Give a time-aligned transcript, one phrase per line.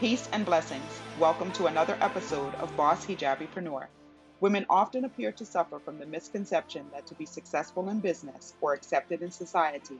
[0.00, 1.00] Peace and blessings.
[1.18, 3.86] Welcome to another episode of Boss Hijabipreneur.
[4.40, 8.74] Women often appear to suffer from the misconception that to be successful in business or
[8.74, 9.96] accepted in society,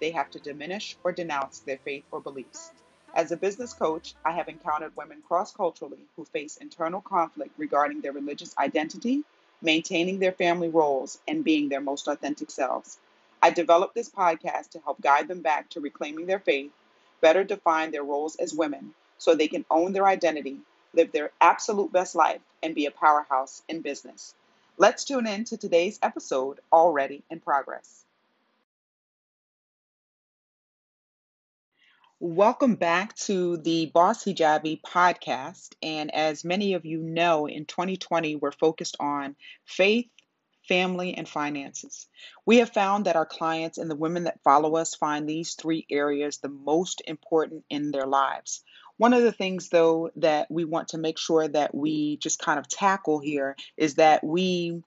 [0.00, 2.70] they have to diminish or denounce their faith or beliefs.
[3.12, 8.02] As a business coach, I have encountered women cross culturally who face internal conflict regarding
[8.02, 9.24] their religious identity,
[9.62, 12.98] maintaining their family roles, and being their most authentic selves.
[13.42, 16.70] I developed this podcast to help guide them back to reclaiming their faith,
[17.20, 20.56] better define their roles as women, so they can own their identity,
[20.94, 24.34] live their absolute best life, and be a powerhouse in business.
[24.78, 28.06] Let's tune in to today's episode, already in progress.
[32.18, 35.74] Welcome back to the Boss Hijabi podcast.
[35.82, 40.08] And as many of you know, in 2020, we're focused on faith,
[40.66, 42.06] family, and finances.
[42.46, 45.86] We have found that our clients and the women that follow us find these three
[45.90, 48.62] areas the most important in their lives.
[49.00, 52.58] One of the things, though, that we want to make sure that we just kind
[52.58, 54.82] of tackle here is that we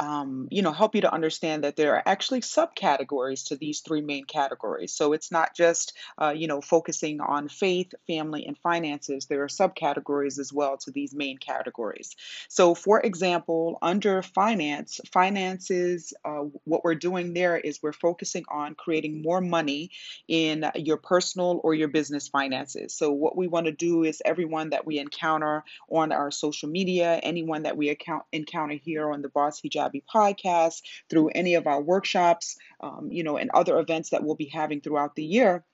[0.00, 4.00] um, you know, help you to understand that there are actually subcategories to these three
[4.00, 4.92] main categories.
[4.92, 9.26] So it's not just, uh, you know, focusing on faith, family, and finances.
[9.26, 12.14] There are subcategories as well to these main categories.
[12.48, 18.74] So, for example, under finance, finances, uh, what we're doing there is we're focusing on
[18.74, 19.90] creating more money
[20.28, 22.94] in your personal or your business finances.
[22.94, 27.18] So, what we want to do is everyone that we encounter on our social media,
[27.22, 31.80] anyone that we account, encounter here on the Boss Hijab podcast, through any of our
[31.80, 35.64] workshops, um, you know, and other events that we'll be having throughout the year.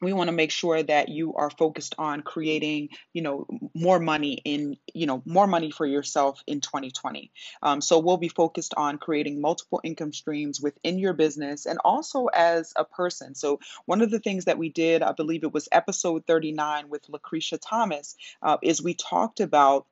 [0.00, 4.32] We want to make sure that you are focused on creating you know more money
[4.44, 7.30] in you know more money for yourself in 2020
[7.62, 12.26] um, so we'll be focused on creating multiple income streams within your business and also
[12.26, 13.36] as a person.
[13.36, 17.08] So one of the things that we did i believe it was episode 39 with
[17.08, 19.86] lucretia thomas uh, is we talked about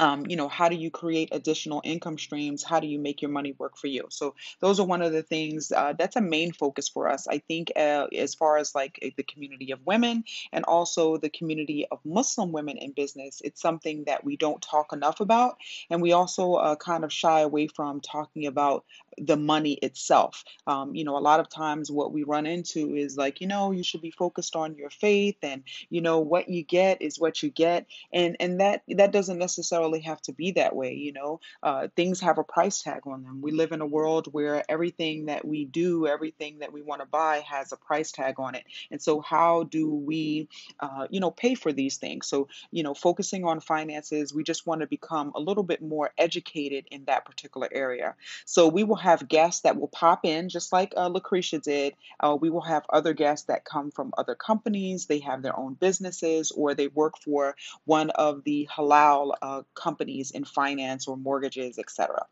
[0.00, 2.64] um, you know, how do you create additional income streams?
[2.64, 4.06] How do you make your money work for you?
[4.08, 7.28] So those are one of the things uh, that's a main focus for us.
[7.28, 11.28] I think uh, as far as like eh, the community of women and also the
[11.28, 15.58] community of Muslim women in business, it's something that we don't talk enough about,
[15.90, 18.84] and we also uh, kind of shy away from talking about
[19.18, 20.44] the money itself.
[20.66, 23.70] Um, you know, a lot of times what we run into is like, you know,
[23.70, 27.42] you should be focused on your faith, and you know what you get is what
[27.42, 30.94] you get, and and that that doesn't necessarily have to be that way.
[30.94, 33.42] You know, uh, things have a price tag on them.
[33.42, 37.06] We live in a world where everything that we do, everything that we want to
[37.06, 40.48] buy, has a price tag on it, and so how do we,
[40.78, 42.28] uh, you know, pay for these things?
[42.28, 46.10] So you know, focusing on finances, we just want to become a little bit more
[46.18, 48.14] educated in that particular area.
[48.44, 51.94] So we will have guests that will pop in, just like uh, Lucretia did.
[52.18, 55.06] Uh, we will have other guests that come from other companies.
[55.06, 60.30] They have their own businesses or they work for one of the halal uh, companies
[60.30, 62.26] in finance or mortgages, etc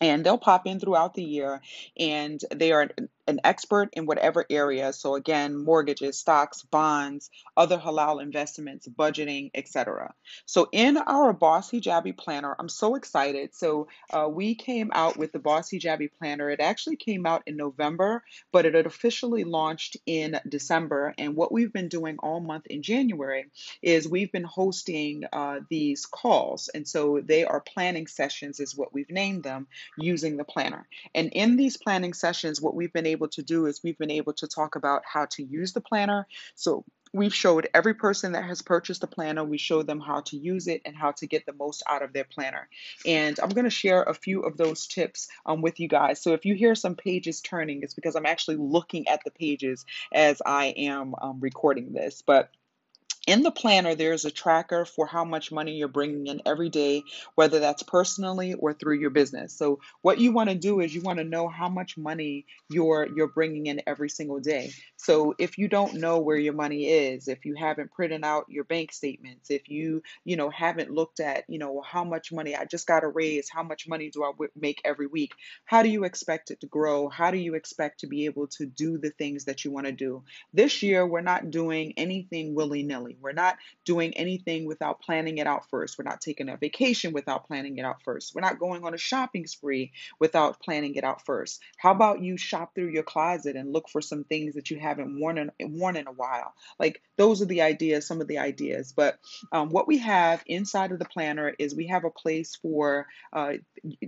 [0.00, 1.60] and they'll pop in throughout the year
[1.98, 2.90] and they are
[3.26, 4.92] an expert in whatever area.
[4.92, 10.14] So again, mortgages, stocks, bonds, other halal investments, budgeting, etc.
[10.44, 13.54] So in our Boss Hijabi Planner, I'm so excited.
[13.54, 16.50] So uh, we came out with the Boss Hijabi Planner.
[16.50, 18.22] It actually came out in November,
[18.52, 21.14] but it officially launched in December.
[21.18, 23.46] And what we've been doing all month in January
[23.82, 26.68] is we've been hosting uh, these calls.
[26.74, 29.66] And so they are planning sessions, is what we've named them,
[29.98, 30.86] using the planner.
[31.14, 34.10] And in these planning sessions, what we've been able able to do is we've been
[34.10, 36.26] able to talk about how to use the planner.
[36.54, 40.36] So we've showed every person that has purchased a planner, we show them how to
[40.36, 42.68] use it and how to get the most out of their planner.
[43.06, 46.20] And I'm going to share a few of those tips um, with you guys.
[46.22, 49.84] So if you hear some pages turning, it's because I'm actually looking at the pages
[50.12, 52.22] as I am um, recording this.
[52.26, 52.50] But
[53.26, 57.02] in the planner, there's a tracker for how much money you're bringing in every day,
[57.34, 59.52] whether that's personally or through your business.
[59.52, 63.08] So what you want to do is you want to know how much money you're
[63.16, 64.72] you're bringing in every single day.
[64.96, 68.64] So if you don't know where your money is, if you haven't printed out your
[68.64, 72.64] bank statements, if you you know haven't looked at you know how much money I
[72.64, 75.32] just got a raise, how much money do I make every week?
[75.64, 77.08] How do you expect it to grow?
[77.08, 79.92] How do you expect to be able to do the things that you want to
[79.92, 80.24] do?
[80.52, 83.15] This year, we're not doing anything willy nilly.
[83.20, 85.98] We're not doing anything without planning it out first.
[85.98, 88.34] We're not taking a vacation without planning it out first.
[88.34, 91.60] We're not going on a shopping spree without planning it out first.
[91.76, 95.18] How about you shop through your closet and look for some things that you haven't
[95.18, 96.54] worn in, worn in a while?
[96.78, 98.92] Like those are the ideas, some of the ideas.
[98.94, 99.18] But
[99.52, 103.54] um, what we have inside of the planner is we have a place for uh,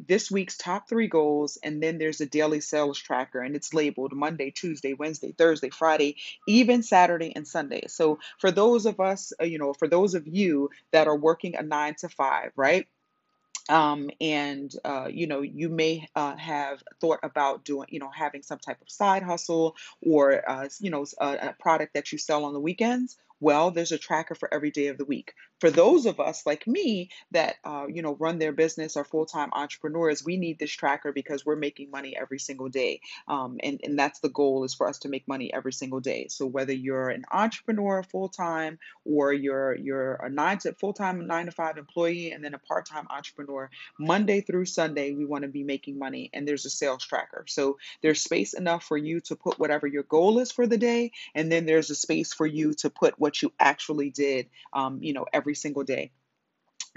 [0.07, 4.13] this week's top three goals, and then there's a daily sales tracker, and it's labeled
[4.13, 6.17] Monday, Tuesday, Wednesday, Thursday, Friday,
[6.47, 7.83] even Saturday and Sunday.
[7.89, 11.17] So for those of of us, uh, you know, for those of you that are
[11.17, 12.87] working a nine to five, right?
[13.69, 18.43] um, and uh, you know you may uh, have thought about doing you know having
[18.43, 22.45] some type of side hustle or uh, you know a, a product that you sell
[22.45, 25.35] on the weekends well there's a tracker for every day of the week.
[25.61, 29.51] For those of us like me that uh, you know run their business or full-time
[29.53, 33.01] entrepreneurs we need this tracker because we're making money every single day.
[33.27, 36.29] Um, and, and that's the goal is for us to make money every single day.
[36.29, 41.53] So whether you're an entrepreneur full-time or you're you're a nine to full-time nine to
[41.53, 45.99] five employee and then a part-time entrepreneur monday through sunday we want to be making
[45.99, 47.45] money and there's a sales tracker.
[47.49, 51.13] So there's space enough for you to put whatever your goal is for the day
[51.35, 55.13] and then there's a space for you to put what you actually did um, you
[55.13, 56.13] know every single day.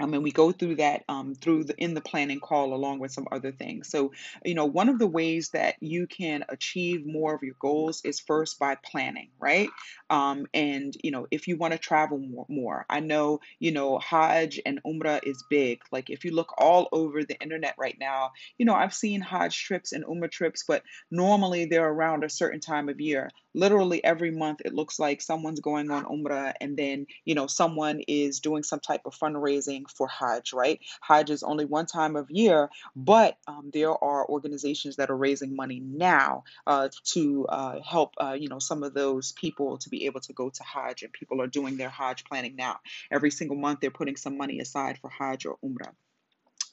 [0.00, 3.12] Um, and we go through that um, through the in the planning call along with
[3.12, 3.88] some other things.
[3.88, 4.12] So,
[4.44, 8.18] you know, one of the ways that you can achieve more of your goals is
[8.18, 9.68] first by planning, right?
[10.10, 13.98] Um, and you know, if you want to travel more, more, I know you know
[13.98, 15.80] Hajj and Umrah is big.
[15.92, 19.56] Like if you look all over the internet right now, you know, I've seen Hajj
[19.64, 24.30] trips and Umrah trips, but normally they're around a certain time of year literally every
[24.30, 28.62] month it looks like someone's going on umrah and then you know someone is doing
[28.62, 30.80] some type of fundraising for hajj right?
[31.00, 35.56] Hajj is only one time of year but um, there are organizations that are raising
[35.56, 40.06] money now uh, to uh, help uh, you know some of those people to be
[40.06, 42.78] able to go to hajj and people are doing their hajj planning now.
[43.10, 45.92] Every single month they're putting some money aside for hajj or umrah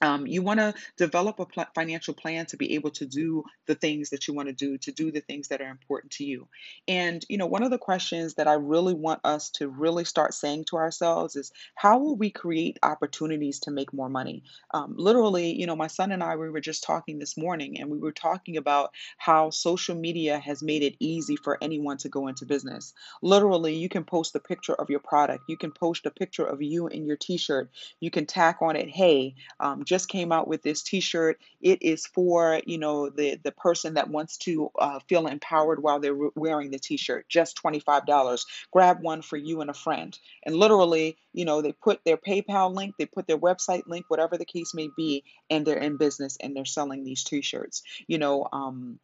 [0.01, 3.75] um, you want to develop a pl- financial plan to be able to do the
[3.75, 6.47] things that you want to do, to do the things that are important to you.
[6.87, 10.33] And, you know, one of the questions that I really want us to really start
[10.33, 14.43] saying to ourselves is how will we create opportunities to make more money?
[14.73, 17.89] Um, literally, you know, my son and I, we were just talking this morning and
[17.89, 22.27] we were talking about how social media has made it easy for anyone to go
[22.27, 22.93] into business.
[23.21, 26.61] Literally, you can post a picture of your product, you can post a picture of
[26.61, 27.69] you in your t shirt,
[27.99, 31.41] you can tack on it, hey, um, just came out with this T-shirt.
[31.59, 35.99] It is for you know the the person that wants to uh, feel empowered while
[35.99, 37.27] they're wearing the T-shirt.
[37.27, 38.45] Just twenty five dollars.
[38.71, 40.17] Grab one for you and a friend.
[40.45, 44.37] And literally, you know, they put their PayPal link, they put their website link, whatever
[44.37, 47.81] the case may be, and they're in business and they're selling these T-shirts.
[48.07, 48.99] You know, um,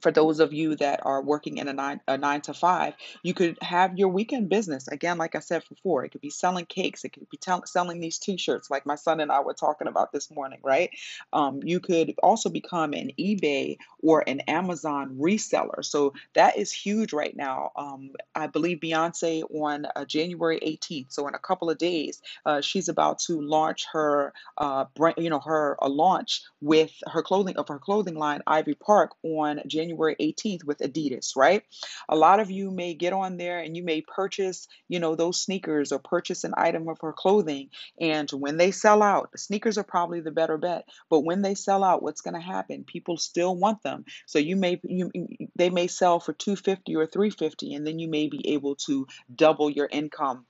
[0.00, 3.34] for those of you that are working in a nine, a nine to five, you
[3.34, 4.88] could have your weekend business.
[4.88, 8.00] Again, like I said before, it could be selling cakes, it could be tell, selling
[8.00, 10.90] these T-shirts, like my son and I were talking about this morning, right?
[11.32, 15.84] Um, you could also become an eBay or an Amazon reseller.
[15.84, 17.72] So that is huge right now.
[17.76, 22.60] Um, I believe Beyonce on uh, January 18th, so in a couple of days, uh,
[22.60, 27.56] she's about to launch her, uh, brand, you know, her a launch with her clothing
[27.56, 29.79] of her clothing line, Ivy Park, on January.
[29.80, 31.62] January 18th with Adidas, right?
[32.08, 35.40] A lot of you may get on there and you may purchase, you know, those
[35.40, 37.70] sneakers or purchase an item of her clothing.
[38.00, 40.84] And when they sell out, the sneakers are probably the better bet.
[41.08, 42.84] But when they sell out, what's going to happen?
[42.84, 44.04] People still want them.
[44.26, 45.10] So you may you
[45.56, 49.70] they may sell for 250 or 350 and then you may be able to double
[49.70, 50.46] your income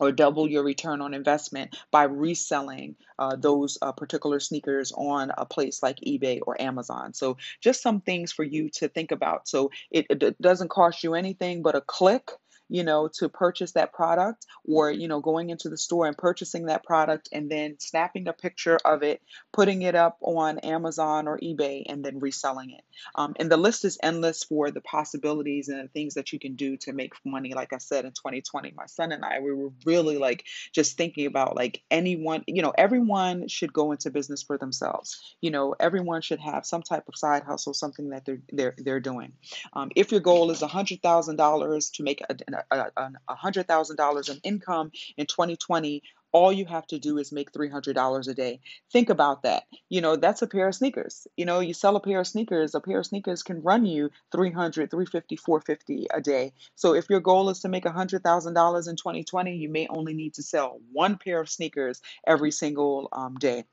[0.00, 5.46] or double your return on investment by reselling uh, those uh, particular sneakers on a
[5.46, 7.12] place like eBay or Amazon.
[7.14, 9.48] So, just some things for you to think about.
[9.48, 12.30] So, it, it doesn't cost you anything but a click
[12.68, 16.66] you know, to purchase that product or, you know, going into the store and purchasing
[16.66, 19.22] that product and then snapping a picture of it,
[19.52, 22.82] putting it up on Amazon or eBay, and then reselling it.
[23.14, 26.54] Um, and the list is endless for the possibilities and the things that you can
[26.54, 27.54] do to make money.
[27.54, 31.26] Like I said, in 2020, my son and I, we were really like just thinking
[31.26, 35.36] about like anyone, you know, everyone should go into business for themselves.
[35.40, 39.00] You know, everyone should have some type of side hustle, something that they're they're they're
[39.00, 39.32] doing.
[39.72, 42.36] Um, if your goal is $100,000 to make a,
[42.70, 47.52] a hundred thousand dollars in income in 2020 all you have to do is make
[47.52, 48.60] $300 a day.
[48.92, 49.64] Think about that.
[49.88, 51.26] You know that's a pair of sneakers.
[51.36, 54.10] You know you sell a pair of sneakers a pair of sneakers can run you
[54.32, 56.52] 300 350 450 a day.
[56.74, 60.42] So if your goal is to make $100000 in 2020 you may only need to
[60.42, 63.64] sell one pair of sneakers every single um, day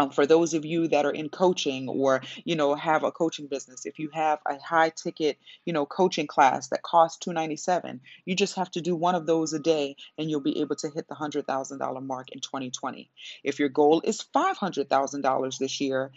[0.00, 3.46] um, for those of you that are in coaching or you know have a coaching
[3.46, 8.34] business if you have a high ticket you know coaching class that costs 297 you
[8.34, 11.06] just have to do one of those a day and you'll be able to hit
[11.08, 13.10] the $100000 mark in 2020
[13.44, 16.10] if your goal is $500000 this year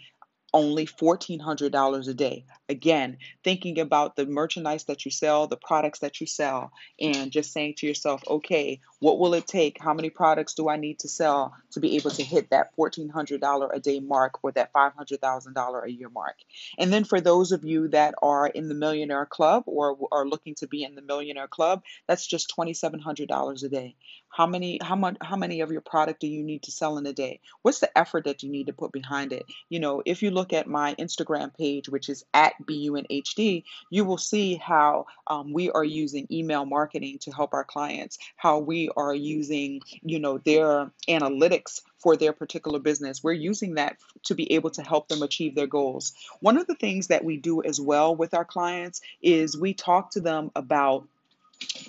[0.54, 2.44] only $1,400 a day.
[2.68, 7.52] Again, thinking about the merchandise that you sell, the products that you sell, and just
[7.52, 9.78] saying to yourself, okay, what will it take?
[9.80, 13.68] How many products do I need to sell to be able to hit that $1,400
[13.74, 16.36] a day mark or that $500,000 a year mark?
[16.78, 20.54] And then for those of you that are in the Millionaire Club or are looking
[20.56, 23.96] to be in the Millionaire Club, that's just $2,700 a day.
[24.34, 27.06] How many how much how many of your product do you need to sell in
[27.06, 27.38] a day?
[27.62, 29.46] What's the effort that you need to put behind it?
[29.68, 34.18] You know, if you look at my Instagram page, which is at BUNHD, you will
[34.18, 39.14] see how um, we are using email marketing to help our clients, how we are
[39.14, 43.22] using, you know, their analytics for their particular business.
[43.22, 46.12] We're using that to be able to help them achieve their goals.
[46.40, 50.10] One of the things that we do as well with our clients is we talk
[50.10, 51.06] to them about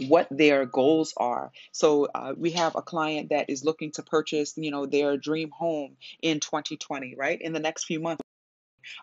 [0.07, 1.51] what their goals are.
[1.71, 5.51] So uh, we have a client that is looking to purchase, you know, their dream
[5.51, 7.41] home in 2020, right?
[7.41, 8.24] In the next few months.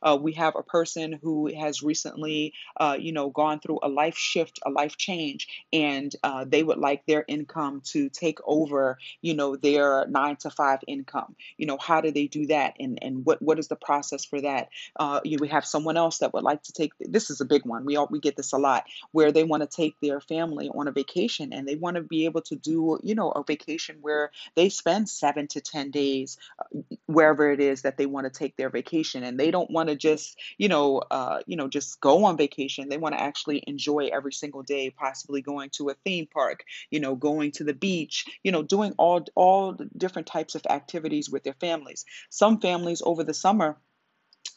[0.03, 4.17] Uh, we have a person who has recently, uh, you know, gone through a life
[4.17, 9.35] shift, a life change, and uh, they would like their income to take over, you
[9.35, 11.35] know, their nine to five income.
[11.57, 14.41] You know, how do they do that, and and what what is the process for
[14.41, 14.69] that?
[14.99, 16.93] Uh, you we have someone else that would like to take.
[17.01, 17.85] This is a big one.
[17.85, 20.89] We all we get this a lot, where they want to take their family on
[20.89, 24.31] a vacation, and they want to be able to do, you know, a vacation where
[24.55, 26.65] they spend seven to ten days uh,
[27.07, 29.97] wherever it is that they want to take their vacation, and they don't want to
[29.97, 32.89] just, you know, uh, you know, just go on vacation.
[32.89, 37.01] They want to actually enjoy every single day, possibly going to a theme park, you
[37.01, 41.45] know, going to the beach, you know, doing all all different types of activities with
[41.45, 42.05] their families.
[42.31, 43.79] Some families over the summer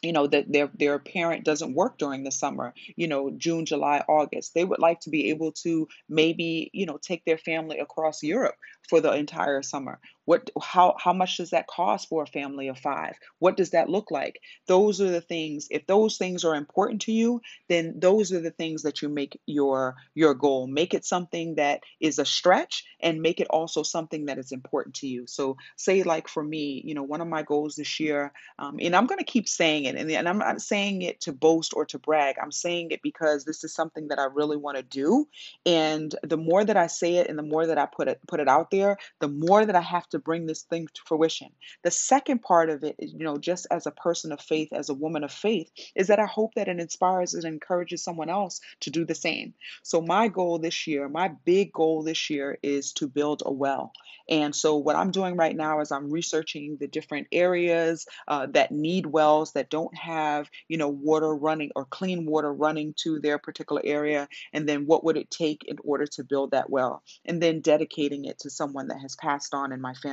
[0.02, 4.04] you know that their their parent doesn't work during the summer you know june july
[4.08, 8.22] august they would like to be able to maybe you know take their family across
[8.22, 8.56] europe
[8.88, 12.78] for the entire summer what how how much does that cost for a family of
[12.78, 14.40] 5 what does that look like?
[14.66, 18.50] Those are the things if those things are important to you then those are the
[18.50, 20.66] things that you make your your goal.
[20.66, 24.96] Make it something that is a stretch and make it also something that is important
[24.96, 25.26] to you.
[25.26, 28.94] So say like for me you know one of my goals this year um, and
[28.96, 31.84] i'm going to keep saying it and, and i'm not saying it to boast or
[31.86, 32.36] to brag.
[32.42, 35.28] I'm saying it because this is something that i really want to do.
[35.64, 38.40] And the more that i say it and the more that i put it put
[38.40, 41.50] it out there the more that i have to bring this thing to fruition.
[41.82, 44.94] The second part of it, you know just as a person of faith as a
[44.94, 48.90] woman of faith is that i hope that it inspires and encourages someone else to
[48.90, 49.54] do the same.
[49.82, 53.92] So my goal this year my big goal this year is to build a well.
[54.28, 58.72] And so what i'm doing right now is i'm researching the different areas uh, that
[58.72, 63.38] need wells that don't have you know water running or clean water running to their
[63.38, 67.02] particular area and then what would it take in order to build that well?
[67.24, 70.05] And then dedicating it to someone that has passed on in my family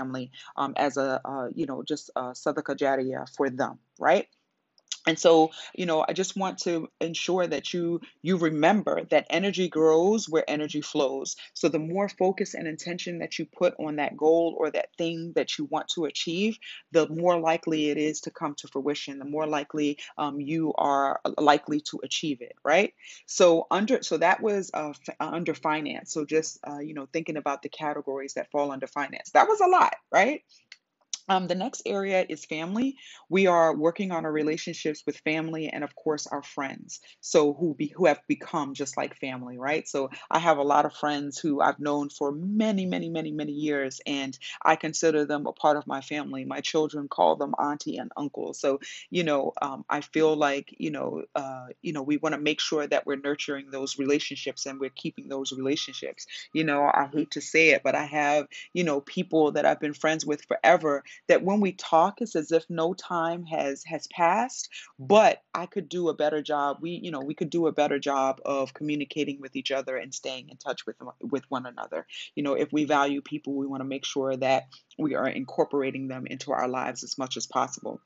[0.58, 4.28] um, as a uh, you know just a sadaqah jariyah for them right
[5.08, 9.70] and so you know i just want to ensure that you you remember that energy
[9.70, 11.36] grows where energy flows.
[11.54, 15.34] So the more focus and intention that you put on that goal or that thing
[15.36, 16.58] that you want to achieve
[16.92, 21.20] the more likely it is to come to fruition the more likely um, you are
[21.26, 22.94] uh, likely to achieve it right?
[23.26, 26.14] So under so that was uh, f- uh, under finance.
[26.14, 29.32] So just uh, you know thinking about the categories that fall under finance.
[29.32, 30.44] That was a lot right
[31.30, 32.98] um, the next area is family.
[33.30, 37.00] We are working on our relationships with family and, of course, our friends.
[37.22, 39.88] So who be who have become just like family, right?
[39.88, 43.54] So I have a lot of friends who I've known for many, many, many, many
[43.54, 46.46] years, and I consider them a part of my family.
[46.46, 48.54] My children call them auntie and uncle.
[48.54, 52.42] So you know, um, I feel like you know, uh, you know, we want to
[52.42, 56.28] make sure that we're nurturing those relationships and we're keeping those relationships.
[56.54, 59.80] You know, I hate to say it, but I have you know people that I've
[59.80, 64.08] been friends with forever that when we talk it's as if no time has has
[64.08, 66.78] passed but i could do a better job.
[66.82, 70.14] We you know we could do a better job of communicating with each other and
[70.14, 72.06] staying in touch with with one another.
[72.36, 74.64] You know if we value people we want to make sure that
[74.98, 78.02] we are incorporating them into our lives as much as possible.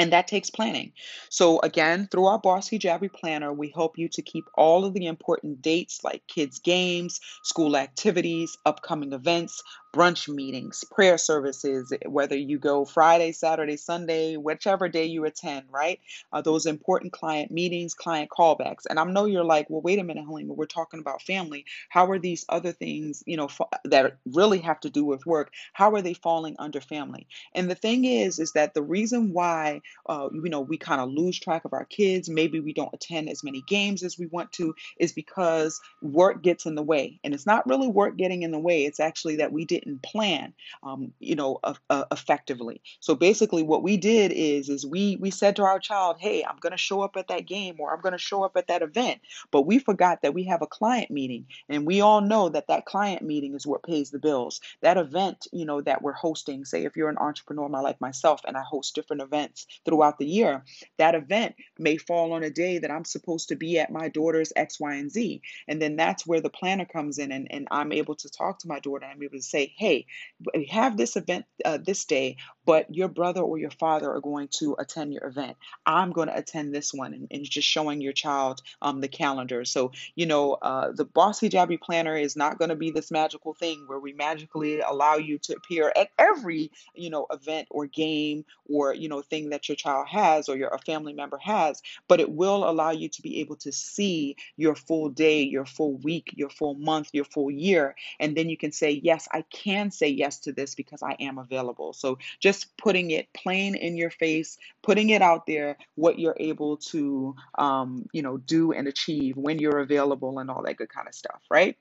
[0.00, 0.92] And that takes planning.
[1.28, 5.06] So, again, through our Boss Hijabi Planner, we help you to keep all of the
[5.06, 9.60] important dates like kids' games, school activities, upcoming events,
[9.92, 16.00] brunch meetings, prayer services, whether you go Friday, Saturday, Sunday, whichever day you attend, right?
[16.32, 18.86] Uh, those important client meetings, client callbacks.
[18.88, 21.64] And I know you're like, well, wait a minute, Halima, we're talking about family.
[21.90, 23.48] How are these other things, you know,
[23.84, 25.52] that really have to do with work?
[25.72, 27.26] How are they falling under family?
[27.54, 29.74] And the thing is, is that the reason why
[30.08, 32.30] uh, you know, we kind of lose track of our kids.
[32.30, 36.66] Maybe we don't attend as many games as we want to, is because work gets
[36.66, 37.20] in the way.
[37.24, 40.52] And it's not really work getting in the way, it's actually that we didn't plan,
[40.82, 42.80] um, you know, uh, uh, effectively.
[43.00, 46.58] So basically, what we did is, is we we said to our child, "Hey, I'm
[46.60, 48.82] going to show up at that game, or I'm going to show up at that
[48.82, 49.20] event,"
[49.50, 52.86] but we forgot that we have a client meeting, and we all know that that
[52.86, 54.60] client meeting is what pays the bills.
[54.80, 58.56] That event, you know, that we're hosting, say if you're an entrepreneur like myself, and
[58.56, 60.64] I host different events throughout the year,
[60.98, 64.52] that event may fall on a day that I'm supposed to be at my daughter's
[64.56, 67.92] X, Y, and Z, and then that's where the planner comes in, and, and I'm
[67.92, 70.06] able to talk to my daughter, I'm able to say, "Hey,
[70.54, 74.48] we have this event uh, this day, but your brother or your father are going
[74.58, 75.56] to attend your event.
[75.86, 79.64] I'm going to attend this one, and, and just showing your child um, the calendar.
[79.64, 83.54] So, you know, uh, the bossy Hijabi Planner is not going to be this magical
[83.54, 88.44] thing where we magically allow you to appear at every, you know, event or game
[88.68, 92.20] or, you know, thing that your child has or your a family member has, but
[92.20, 96.32] it will allow you to be able to see your full day, your full week,
[96.36, 97.94] your full month, your full year.
[98.20, 101.38] And then you can say, yes, I can say yes to this because I am
[101.38, 101.92] available.
[101.92, 106.78] So just putting it plain in your face, putting it out there, what you're able
[106.78, 111.08] to, um, you know, do and achieve when you're available and all that good kind
[111.08, 111.76] of stuff, right?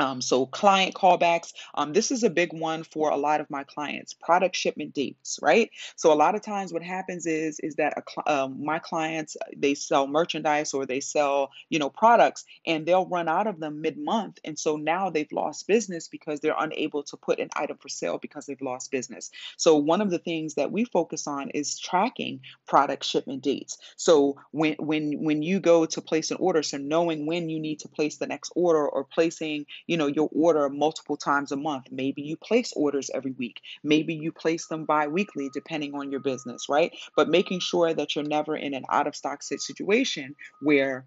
[0.00, 3.64] Um, so client callbacks, um, this is a big one for a lot of my
[3.64, 4.14] clients.
[4.14, 5.70] Product shipment dates, right?
[5.94, 9.74] So a lot of times, what happens is is that a, um, my clients they
[9.74, 13.98] sell merchandise or they sell you know products, and they'll run out of them mid
[13.98, 17.90] month, and so now they've lost business because they're unable to put an item for
[17.90, 19.30] sale because they've lost business.
[19.58, 23.76] So one of the things that we focus on is tracking product shipment dates.
[23.96, 27.80] So when when when you go to place an order, so knowing when you need
[27.80, 31.86] to place the next order or placing you know your order multiple times a month.
[31.90, 33.60] Maybe you place orders every week.
[33.82, 36.92] Maybe you place them bi-weekly depending on your business right?
[37.16, 41.06] But making sure that you're never in an out of stock situation where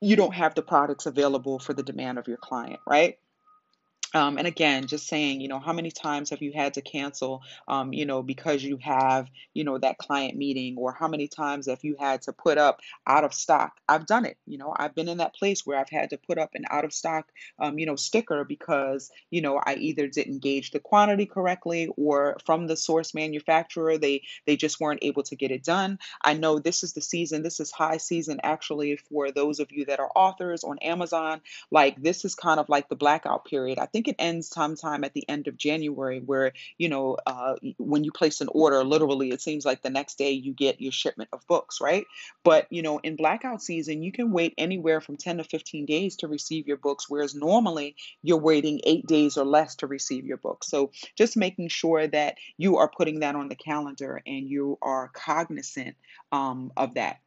[0.00, 3.18] you don't have the products available for the demand of your client right
[4.14, 7.42] um, and again, just saying, you know, how many times have you had to cancel,
[7.68, 11.68] um, you know, because you have, you know, that client meeting, or how many times
[11.68, 13.72] have you had to put up out of stock?
[13.88, 14.38] I've done it.
[14.46, 16.84] You know, I've been in that place where I've had to put up an out
[16.84, 17.26] of stock,
[17.58, 22.36] um, you know, sticker because, you know, I either didn't gauge the quantity correctly, or
[22.46, 25.98] from the source manufacturer, they they just weren't able to get it done.
[26.22, 27.42] I know this is the season.
[27.42, 31.40] This is high season actually for those of you that are authors on Amazon.
[31.70, 33.78] Like this is kind of like the blackout period.
[33.78, 37.56] I think think it ends sometime at the end of January, where you know uh,
[37.78, 40.92] when you place an order, literally it seems like the next day you get your
[40.92, 42.06] shipment of books, right?
[42.42, 46.16] But you know in blackout season, you can wait anywhere from 10 to 15 days
[46.16, 50.38] to receive your books, whereas normally you're waiting eight days or less to receive your
[50.38, 50.68] books.
[50.68, 55.10] So just making sure that you are putting that on the calendar and you are
[55.14, 55.96] cognizant
[56.32, 57.18] um, of that.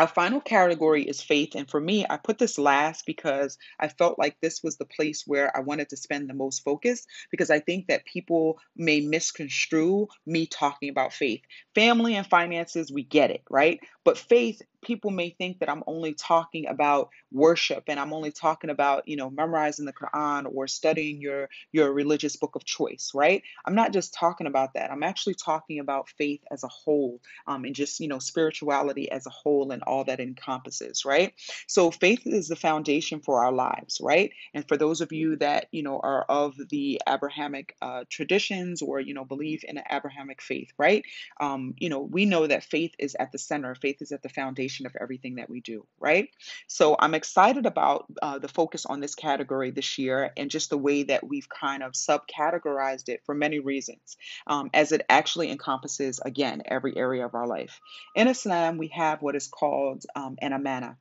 [0.00, 1.54] Our final category is faith.
[1.54, 5.24] And for me, I put this last because I felt like this was the place
[5.26, 10.08] where I wanted to spend the most focus because I think that people may misconstrue
[10.24, 11.42] me talking about faith.
[11.74, 13.78] Family and finances, we get it, right?
[14.02, 18.70] But faith, people may think that I'm only talking about worship and I'm only talking
[18.70, 23.42] about, you know, memorizing the Quran or studying your your religious book of choice, right?
[23.64, 24.90] I'm not just talking about that.
[24.90, 29.26] I'm actually talking about faith as a whole um, and just, you know, spirituality as
[29.26, 31.34] a whole and all that encompasses, right?
[31.66, 34.32] So faith is the foundation for our lives, right?
[34.54, 39.00] And for those of you that, you know, are of the Abrahamic uh, traditions or,
[39.00, 41.04] you know, believe in an Abrahamic faith, right?
[41.40, 43.74] Um, you know, we know that faith is at the center.
[43.74, 46.28] Faith faith is at the foundation of everything that we do, right?
[46.66, 50.78] So I'm excited about uh, the focus on this category this year and just the
[50.78, 56.20] way that we've kind of subcategorized it for many reasons, um, as it actually encompasses,
[56.24, 57.80] again, every area of our life.
[58.14, 60.96] In Islam, we have what is called um, an amana.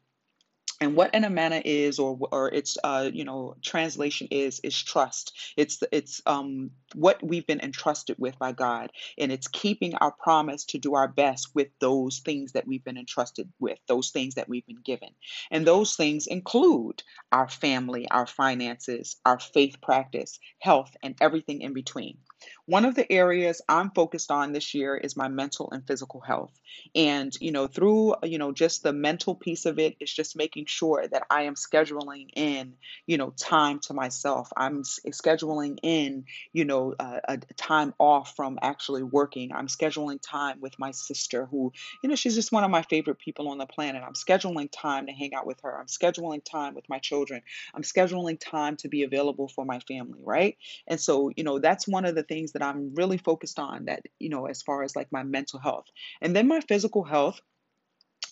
[0.81, 5.37] And what an amana is, or or its uh, you know translation is, is trust.
[5.57, 10.63] It's it's um, what we've been entrusted with by God, and it's keeping our promise
[10.65, 14.47] to do our best with those things that we've been entrusted with, those things that
[14.47, 15.09] we've been given,
[15.51, 21.73] and those things include our family, our finances, our faith practice, health, and everything in
[21.73, 22.17] between.
[22.65, 26.53] One of the areas I'm focused on this year is my mental and physical health.
[26.95, 30.65] And, you know, through, you know, just the mental piece of it, it's just making
[30.67, 32.75] sure that I am scheduling in,
[33.07, 34.49] you know, time to myself.
[34.55, 39.51] I'm scheduling in, you know, uh, a time off from actually working.
[39.53, 43.19] I'm scheduling time with my sister, who, you know, she's just one of my favorite
[43.19, 44.03] people on the planet.
[44.05, 45.79] I'm scheduling time to hang out with her.
[45.79, 47.41] I'm scheduling time with my children.
[47.73, 50.57] I'm scheduling time to be available for my family, right?
[50.87, 54.03] And so, you know, that's one of the things that I'm really focused on that,
[54.19, 55.87] you know, as far as like my mental health.
[56.21, 57.41] And then my physical health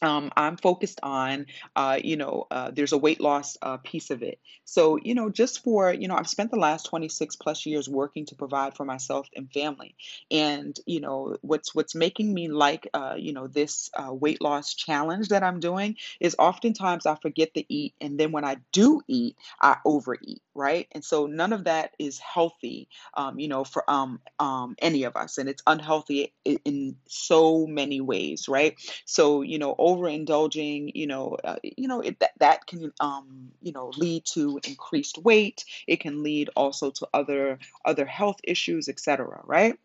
[0.02, 4.24] um, I'm focused on, uh, you know, uh, there's a weight loss uh, piece of
[4.24, 4.40] it.
[4.66, 8.26] So, you know, just for, you know, I've spent the last 26 plus years working
[8.28, 9.96] to provide for myself and family.
[10.32, 14.74] And, you know, what's what's making me like, uh, you know, this uh, weight loss
[14.74, 17.94] challenge that I'm doing is oftentimes I forget to eat.
[18.02, 20.88] And then when I do eat, I overeat, right?
[20.92, 25.16] And so none of that is healthy, um, you know, for um, um, any of
[25.16, 25.38] us.
[25.38, 28.76] And it's unhealthy in, in so many ways, right?
[29.06, 33.72] So, you know, overindulging, you know, uh, you know, it, that, that can, um, you
[33.72, 35.64] know, lead to increased weight.
[35.88, 39.42] It can lead also to other other health issues, etc.
[39.46, 39.80] Right?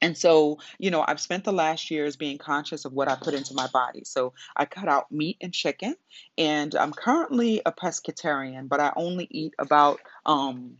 [0.00, 3.34] And so, you know, I've spent the last years being conscious of what I put
[3.34, 4.02] into my body.
[4.04, 5.94] So I cut out meat and chicken,
[6.36, 10.78] and I'm currently a pescatarian, but I only eat about um,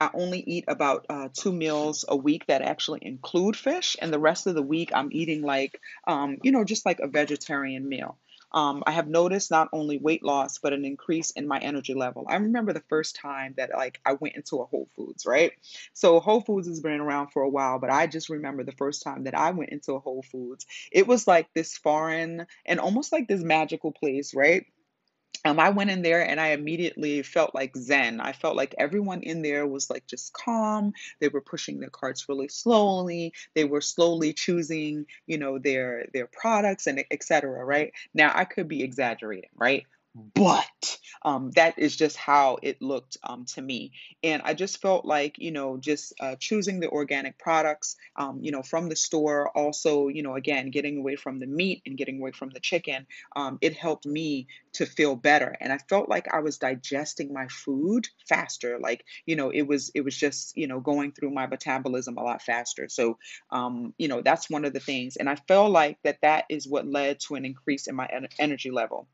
[0.00, 4.18] I only eat about uh, two meals a week that actually include fish, and the
[4.18, 8.18] rest of the week I'm eating like, um, you know, just like a vegetarian meal.
[8.52, 12.26] Um, I have noticed not only weight loss, but an increase in my energy level.
[12.28, 15.52] I remember the first time that like I went into a Whole Foods, right?
[15.92, 19.02] So Whole Foods has been around for a while, but I just remember the first
[19.04, 20.66] time that I went into a Whole Foods.
[20.90, 24.66] It was like this foreign and almost like this magical place, right?
[25.44, 28.20] Um, I went in there and I immediately felt like Zen.
[28.20, 30.92] I felt like everyone in there was like just calm.
[31.20, 33.32] They were pushing their carts really slowly.
[33.54, 37.92] They were slowly choosing, you know, their their products and et cetera, right?
[38.12, 39.86] Now I could be exaggerating, right?
[40.14, 43.92] But um, that is just how it looked um, to me.
[44.22, 48.50] And i just felt like you know just uh, choosing the organic products um, you
[48.50, 52.18] know from the store also you know again getting away from the meat and getting
[52.18, 55.56] away from the chicken um, it helped me to feel better.
[55.60, 58.78] And i felt like i was digesting my food faster.
[58.78, 62.22] Like you know it was it was just you know going through my metabolism a
[62.22, 62.88] lot faster.
[62.88, 63.18] So
[63.50, 65.16] um, you know that's one of the things.
[65.16, 68.28] And i felt like that that is what led to an increase in my en-
[68.38, 69.06] energy level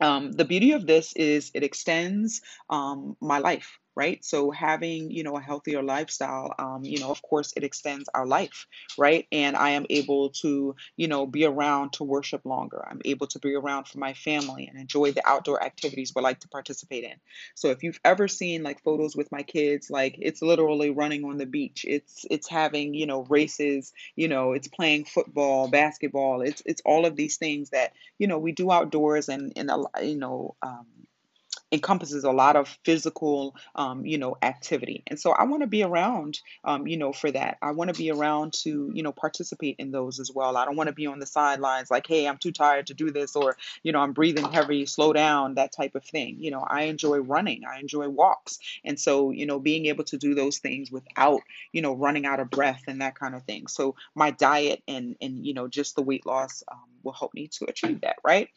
[0.00, 4.24] um, the beauty of this is it extends um, my life right?
[4.24, 8.26] So having, you know, a healthier lifestyle, um, you know, of course, it extends our
[8.26, 9.26] life, right?
[9.32, 12.86] And I am able to, you know, be around to worship longer.
[12.88, 16.38] I'm able to be around for my family and enjoy the outdoor activities we like
[16.40, 17.16] to participate in.
[17.56, 21.36] So if you've ever seen like photos with my kids, like it's literally running on
[21.36, 21.84] the beach.
[21.88, 26.42] It's it's having, you know, races, you know, it's playing football, basketball.
[26.42, 30.16] It's it's all of these things that, you know, we do outdoors and and you
[30.16, 30.86] know, um,
[31.70, 35.02] encompasses a lot of physical, um, you know, activity.
[35.06, 37.58] And so I want to be around, um, you know, for that.
[37.60, 40.56] I want to be around to, you know, participate in those as well.
[40.56, 43.10] I don't want to be on the sidelines like, hey, I'm too tired to do
[43.10, 46.38] this, or, you know, I'm breathing heavy, slow down, that type of thing.
[46.40, 48.58] You know, I enjoy running, I enjoy walks.
[48.84, 52.40] And so, you know, being able to do those things without, you know, running out
[52.40, 53.66] of breath and that kind of thing.
[53.66, 57.48] So my diet and, and, you know, just the weight loss um, will help me
[57.48, 58.48] to achieve that, right?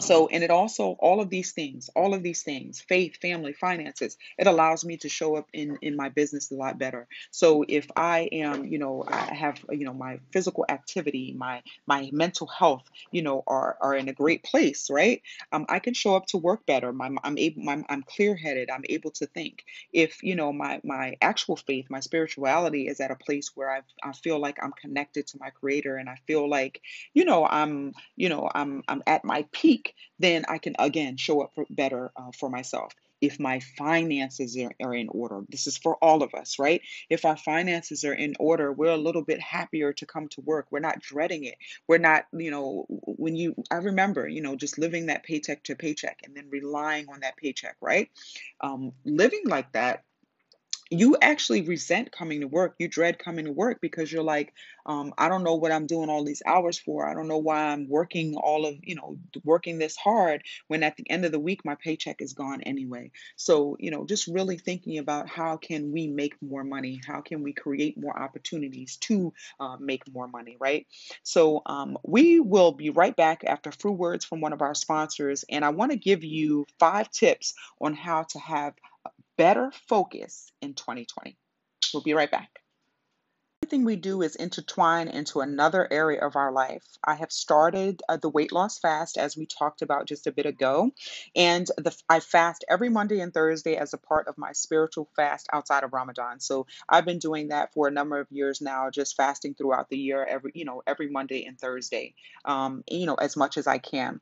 [0.00, 4.16] So, and it also, all of these things, all of these things, faith, family, finances,
[4.38, 7.06] it allows me to show up in, in my business a lot better.
[7.30, 12.10] So if I am, you know, I have, you know, my physical activity, my, my
[12.12, 15.22] mental health, you know, are, are in a great place, right?
[15.52, 16.92] Um, I can show up to work better.
[16.92, 18.70] My, I'm able, my, I'm clear headed.
[18.70, 19.64] I'm able to think.
[19.92, 23.80] If, you know, my, my actual faith, my spirituality is at a place where I,
[24.02, 26.80] I feel like I'm connected to my creator and I feel like,
[27.14, 31.16] you know, I'm, you know, I'm, I'm at my peak peak, then I can again
[31.16, 32.92] show up for better uh, for myself.
[33.20, 36.82] If my finances are, are in order, this is for all of us, right?
[37.08, 40.66] If our finances are in order, we're a little bit happier to come to work.
[40.70, 41.56] We're not dreading it.
[41.88, 45.76] We're not, you know, when you, I remember, you know, just living that paycheck to
[45.76, 48.10] paycheck and then relying on that paycheck, right?
[48.60, 50.04] Um, living like that
[50.90, 52.76] you actually resent coming to work.
[52.78, 54.52] You dread coming to work because you're like,
[54.84, 57.08] um, I don't know what I'm doing all these hours for.
[57.08, 60.96] I don't know why I'm working all of, you know, working this hard when at
[60.96, 63.10] the end of the week my paycheck is gone anyway.
[63.34, 67.00] So, you know, just really thinking about how can we make more money?
[67.04, 70.86] How can we create more opportunities to uh, make more money, right?
[71.24, 74.74] So, um, we will be right back after a few words from one of our
[74.74, 75.44] sponsors.
[75.50, 78.74] And I want to give you five tips on how to have
[79.36, 81.36] better focus in 2020.
[81.92, 82.60] We'll be right back.
[83.62, 86.84] Everything we do is intertwined into another area of our life.
[87.02, 90.46] I have started uh, the weight loss fast as we talked about just a bit
[90.46, 90.92] ago,
[91.34, 95.48] and the, I fast every Monday and Thursday as a part of my spiritual fast
[95.52, 96.38] outside of Ramadan.
[96.38, 99.98] So I've been doing that for a number of years now, just fasting throughout the
[99.98, 103.78] year every you know every Monday and Thursday, um, you know as much as I
[103.78, 104.20] can.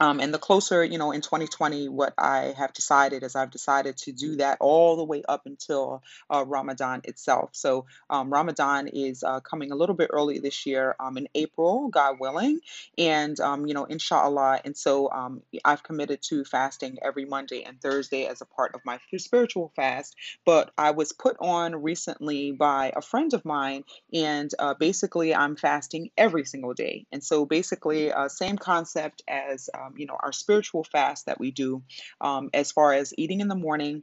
[0.00, 3.96] Um, and the closer, you know, in 2020, what I have decided is I've decided
[3.98, 7.50] to do that all the way up until uh, Ramadan itself.
[7.52, 11.88] So um, Ramadan is uh, coming a little bit early this year um, in April,
[11.88, 12.60] God willing,
[12.96, 14.60] and um, you know, inshallah.
[14.64, 18.80] And so um, I've committed to fasting every Monday and Thursday as a part of
[18.84, 20.16] my spiritual fast.
[20.44, 25.56] But I was put on recently by a friend of mine, and uh, basically I'm
[25.56, 27.06] fasting every single day.
[27.12, 31.50] And so basically, uh, same concept as um, you know, our spiritual fast that we
[31.50, 31.82] do
[32.20, 34.02] um, as far as eating in the morning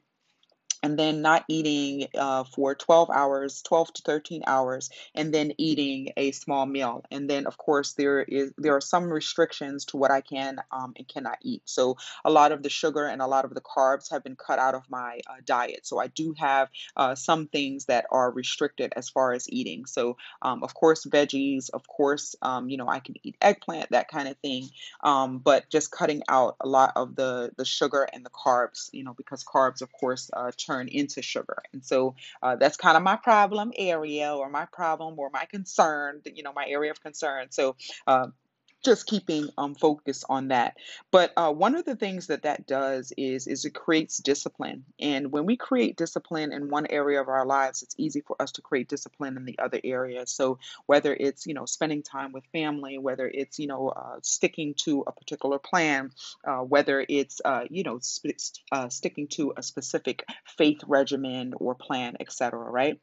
[0.86, 6.14] and then not eating uh, for 12 hours 12 to 13 hours and then eating
[6.16, 7.04] a small meal.
[7.10, 10.94] And then of course there is there are some restrictions to what i can um,
[10.96, 11.64] and cannot eat.
[11.66, 14.60] So a lot of the sugar and a lot of the carbs have been cut
[14.60, 15.88] out of my uh, diet.
[15.88, 19.88] So i do have uh, some things that are restricted as far as eating.
[19.88, 24.08] So um, of course veggies of course um, you know i can eat eggplant that
[24.08, 24.70] kind of thing.
[25.04, 29.04] Um, but just cutting out a lot of the the sugar and the carbs you
[29.04, 31.58] know because carbs of course uh, turn into sugar.
[31.74, 36.22] And so uh, that's kind of my problem area or my problem or my concern,
[36.34, 37.48] you know, my area of concern.
[37.52, 37.76] So
[38.08, 38.28] uh,
[38.84, 40.78] just keeping um, focus on that.
[41.12, 44.86] But uh, one of the things that that does is is it creates discipline.
[45.00, 48.54] And when we create discipline in one area of our lives, it's easy for us
[48.54, 50.32] to create discipline in the other areas.
[50.32, 54.76] So whether it's you know spending time with family, whether it's you know uh, sticking
[54.86, 56.12] to a particular plan,
[56.46, 58.38] uh, whether it's uh, you know sp-
[58.72, 60.26] uh, sticking to a specific
[60.58, 62.60] faith regimen or plan, etc.
[62.60, 63.00] Right?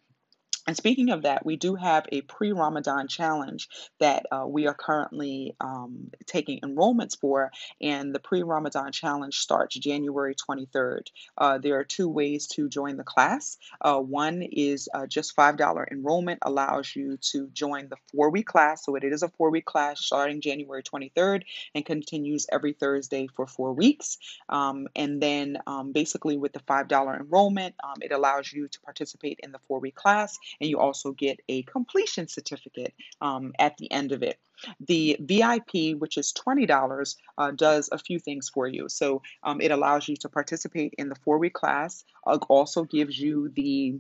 [0.67, 4.75] And speaking of that, we do have a pre Ramadan challenge that uh, we are
[4.75, 7.51] currently um, taking enrollments for.
[7.81, 11.09] And the pre Ramadan challenge starts January 23rd.
[11.37, 13.59] Uh, there are two ways to join the class.
[13.81, 18.85] Uh, one is uh, just $5 enrollment, allows you to join the four week class.
[18.85, 21.43] So it is a four week class starting January 23rd
[21.75, 24.17] and continues every Thursday for four weeks.
[24.49, 29.41] Um, and then um, basically, with the $5 enrollment, um, it allows you to participate
[29.43, 33.91] in the four week class and you also get a completion certificate um, at the
[33.91, 34.39] end of it.
[34.87, 38.89] The VIP, which is $20, uh, does a few things for you.
[38.89, 43.19] So um, it allows you to participate in the four week class, uh, also gives
[43.19, 43.99] you the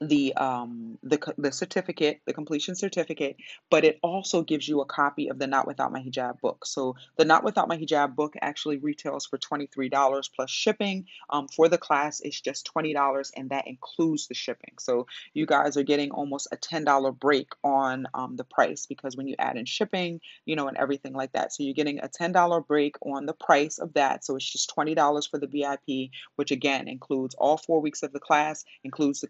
[0.00, 3.36] the um the the certificate the completion certificate
[3.70, 6.66] but it also gives you a copy of the not without my hijab book.
[6.66, 11.06] So the not without my hijab book actually retails for $23 plus shipping.
[11.30, 14.74] Um, for the class it's just $20 and that includes the shipping.
[14.78, 19.28] So you guys are getting almost a $10 break on um, the price because when
[19.28, 21.52] you add in shipping you know and everything like that.
[21.52, 24.24] So you're getting a $10 break on the price of that.
[24.24, 28.20] So it's just $20 for the vip which again includes all four weeks of the
[28.20, 29.28] class includes the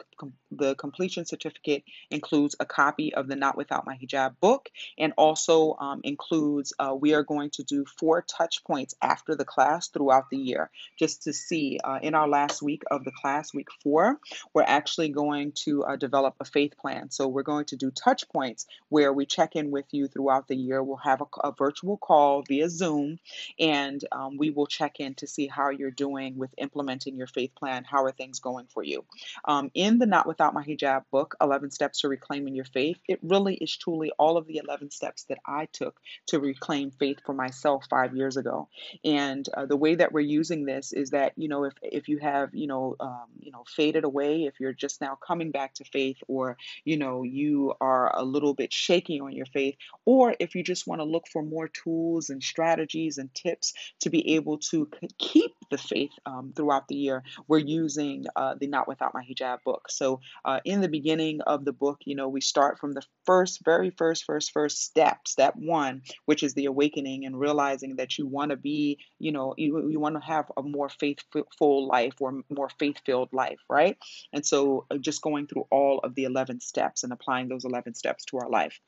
[0.54, 5.76] the completion certificate includes a copy of the Not Without My Hijab book and also
[5.78, 10.30] um, includes, uh, we are going to do four touch points after the class throughout
[10.30, 11.78] the year just to see.
[11.82, 14.18] Uh, in our last week of the class, week four,
[14.52, 17.10] we're actually going to uh, develop a faith plan.
[17.10, 20.56] So we're going to do touch points where we check in with you throughout the
[20.56, 20.82] year.
[20.82, 23.18] We'll have a, a virtual call via Zoom
[23.58, 27.54] and um, we will check in to see how you're doing with implementing your faith
[27.54, 27.84] plan.
[27.84, 29.04] How are things going for you?
[29.44, 33.20] Um, in the Not Without My Hijab book, 11 Steps to Reclaiming Your Faith, it
[33.22, 37.34] really is truly all of the 11 steps that I took to reclaim faith for
[37.34, 38.68] myself five years ago.
[39.04, 42.18] And uh, the way that we're using this is that, you know, if, if you
[42.18, 45.84] have, you know, um, you know, faded away, if you're just now coming back to
[45.84, 50.54] faith, or, you know, you are a little bit shaky on your faith, or if
[50.54, 54.58] you just want to look for more tools and strategies and tips to be able
[54.58, 59.22] to keep the faith um, throughout the year, we're using uh, the Not Without My
[59.22, 59.90] Hijab book.
[59.90, 63.64] So uh, in the beginning of the book, you know, we start from the first,
[63.64, 68.26] very first, first, first step, step one, which is the awakening and realizing that you
[68.26, 72.42] want to be, you know, you, you want to have a more faithful life or
[72.50, 73.96] more faith filled life, right?
[74.32, 77.94] And so uh, just going through all of the 11 steps and applying those 11
[77.94, 78.80] steps to our life.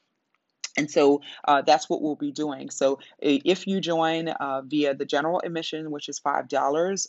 [0.77, 2.71] And so uh, that's what we'll be doing.
[2.71, 6.49] So if you join uh, via the general admission, which is $5,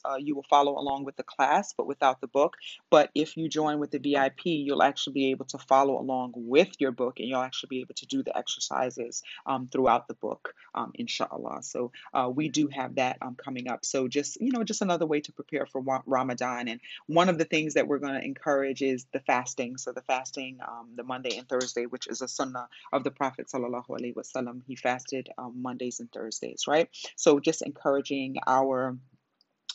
[0.06, 2.56] uh, you will follow along with the class, but without the book.
[2.90, 6.70] But if you join with the VIP, you'll actually be able to follow along with
[6.80, 10.54] your book and you'll actually be able to do the exercises um, throughout the book,
[10.74, 11.60] um, inshallah.
[11.64, 13.86] So uh, we do have that um, coming up.
[13.86, 16.68] So just, you know, just another way to prepare for Ramadan.
[16.68, 19.78] And one of the things that we're going to encourage is the fasting.
[19.78, 23.50] So the fasting, um, the Monday and Thursday, which is a sunnah of the Prophet
[23.58, 26.90] sallallahu alaihi wasallam, he fasted um, Mondays and Thursdays, right?
[27.16, 28.98] So just encouraging our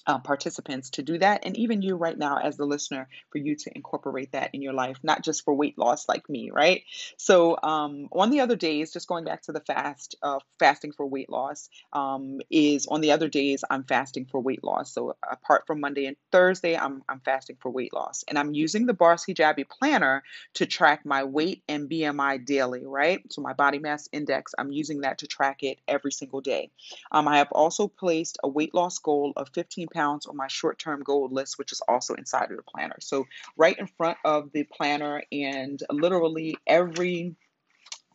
[0.06, 3.56] uh, participants to do that, and even you right now as the listener, for you
[3.56, 6.82] to incorporate that in your life, not just for weight loss like me, right?
[7.16, 11.06] So um, on the other days, just going back to the fast, uh, fasting for
[11.06, 14.92] weight loss um, is on the other days I'm fasting for weight loss.
[14.92, 18.86] So apart from Monday and Thursday, I'm I'm fasting for weight loss, and I'm using
[18.86, 20.22] the Boss Hijabi planner
[20.54, 23.20] to track my weight and BMI daily, right?
[23.30, 26.70] So my body mass index, I'm using that to track it every single day.
[27.10, 30.78] Um, I have also placed a weight loss goal of 15 pounds on my short
[30.78, 32.96] term goal list, which is also inside of the planner.
[33.00, 33.26] So,
[33.56, 37.36] right in front of the planner, and literally every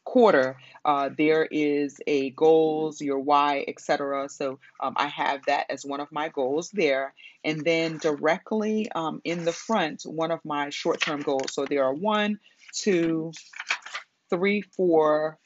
[0.03, 5.85] quarter uh, there is a goals your why etc so um, i have that as
[5.85, 7.13] one of my goals there.
[7.43, 11.53] And then directly um, in the front one of my short-term goals.
[11.53, 12.39] So there are one
[12.73, 13.31] two
[14.29, 15.37] three four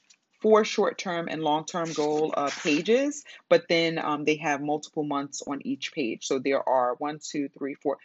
[0.41, 5.61] four short-term and long-term goal uh, pages, but then um, they have multiple months on
[5.65, 6.25] each page.
[6.25, 7.97] So there are one, two, three, four,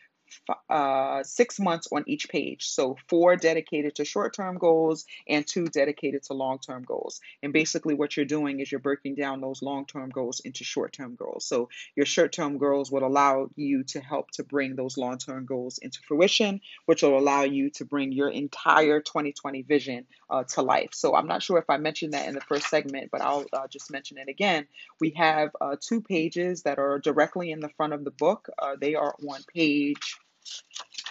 [0.69, 2.69] uh, six months on each page.
[2.69, 7.21] So four dedicated to short-term goals and two dedicated to long-term goals.
[7.43, 11.47] And basically what you're doing is you're breaking down those long-term goals into short-term goals.
[11.47, 16.01] So your short-term goals will allow you to help to bring those long-term goals into
[16.07, 20.91] fruition, which will allow you to bring your entire 2020 vision uh, to life.
[20.93, 23.67] So I'm not sure if I mentioned that in the first segment, but I'll uh,
[23.69, 24.67] just mention it again.
[25.01, 28.49] We have uh, two pages that are directly in the front of the book.
[28.59, 30.17] Uh, they are on page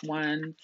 [0.03, 0.55] one,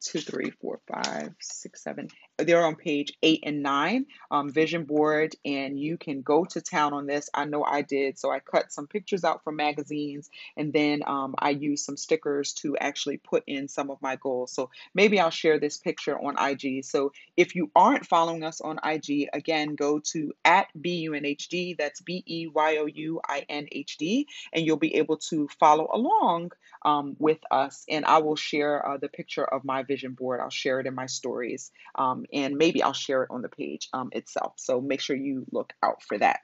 [0.00, 2.08] two, three, four, five, six, seven.
[2.38, 6.92] They're on page eight and nine, um, vision board, and you can go to town
[6.92, 7.30] on this.
[7.34, 8.18] I know I did.
[8.18, 12.52] So I cut some pictures out from magazines, and then um, I used some stickers
[12.54, 14.52] to actually put in some of my goals.
[14.52, 16.84] So maybe I'll share this picture on IG.
[16.84, 22.24] So if you aren't following us on IG, again, go to at BUNHD, that's B
[22.26, 26.52] E Y O U I N H D, and you'll be able to follow along
[26.84, 27.84] um, with us.
[27.88, 30.40] And I will share uh, the picture of my vision board.
[30.40, 33.88] I'll share it in my stories, um, and maybe I'll share it on the page
[33.92, 34.54] um, itself.
[34.56, 36.40] So make sure you look out for that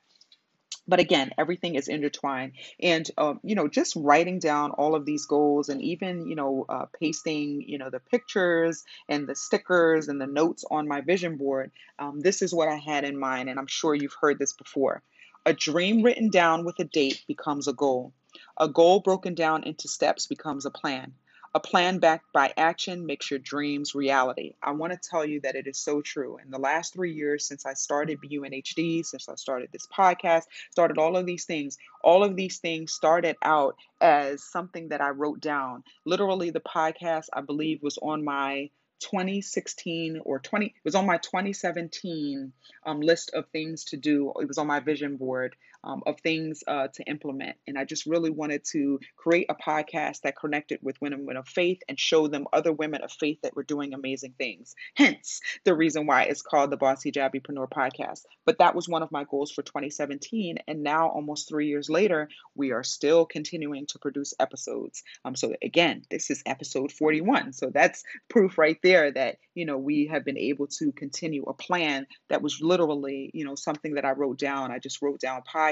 [0.87, 5.27] but again everything is intertwined and um, you know just writing down all of these
[5.27, 10.21] goals and even you know uh, pasting you know the pictures and the stickers and
[10.21, 13.59] the notes on my vision board um, this is what i had in mind and
[13.59, 15.03] i'm sure you've heard this before
[15.45, 18.13] a dream written down with a date becomes a goal
[18.59, 21.15] a goal broken down into steps becomes a plan.
[21.55, 24.53] A plan backed by action makes your dreams reality.
[24.63, 26.39] I want to tell you that it is so true.
[26.45, 30.99] In the last three years, since I started BUNHD, since I started this podcast, started
[30.99, 35.41] all of these things, all of these things started out as something that I wrote
[35.41, 35.85] down.
[36.05, 41.19] Literally, the podcast, I believe, was on my 2016 or 20 it was on my
[41.19, 42.53] 2017
[42.85, 46.63] um, list of things to do it was on my vision board um, of things
[46.67, 47.57] uh, to implement.
[47.67, 51.81] And i just really wanted to create a podcast that connected with women of faith
[51.89, 54.75] and show them other women of faith that were doing amazing things.
[54.95, 58.23] Hence the reason why it's called the Bossy hijabipreneur podcast.
[58.45, 62.29] But that was one of my goals for 2017 and now almost three years later
[62.55, 65.03] we are still continuing to produce episodes.
[65.25, 69.67] Um, so again this is episode 41 so that's proof right there there that you
[69.67, 73.95] know we have been able to continue a plan that was literally you know something
[73.95, 74.73] that I wrote down.
[74.73, 75.68] I just wrote down podcast,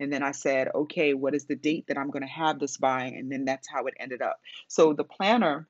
[0.00, 2.76] and then I said, okay, what is the date that I'm going to have this
[2.76, 4.40] by, and then that's how it ended up.
[4.68, 5.68] So the planner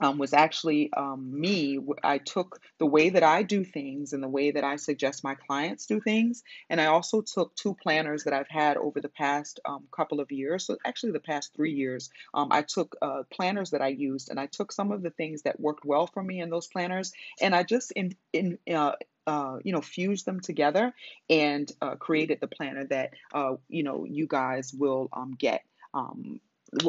[0.00, 1.78] um, was actually um, me.
[2.02, 5.34] I took the way that I do things and the way that I suggest my
[5.34, 6.42] clients do things.
[6.70, 10.32] And I also took two planners that I've had over the past um, couple of
[10.32, 10.66] years.
[10.66, 14.40] So, actually, the past three years, um, I took uh, planners that I used and
[14.40, 17.54] I took some of the things that worked well for me in those planners and
[17.54, 18.92] I just in, in, uh,
[19.26, 20.92] uh, you know, fused them together
[21.30, 25.62] and uh, created the planner that, uh, you know, you guys will um, get.
[25.94, 26.40] Um,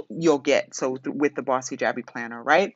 [0.09, 2.75] you'll get so th- with the bossy Hijabi planner, right?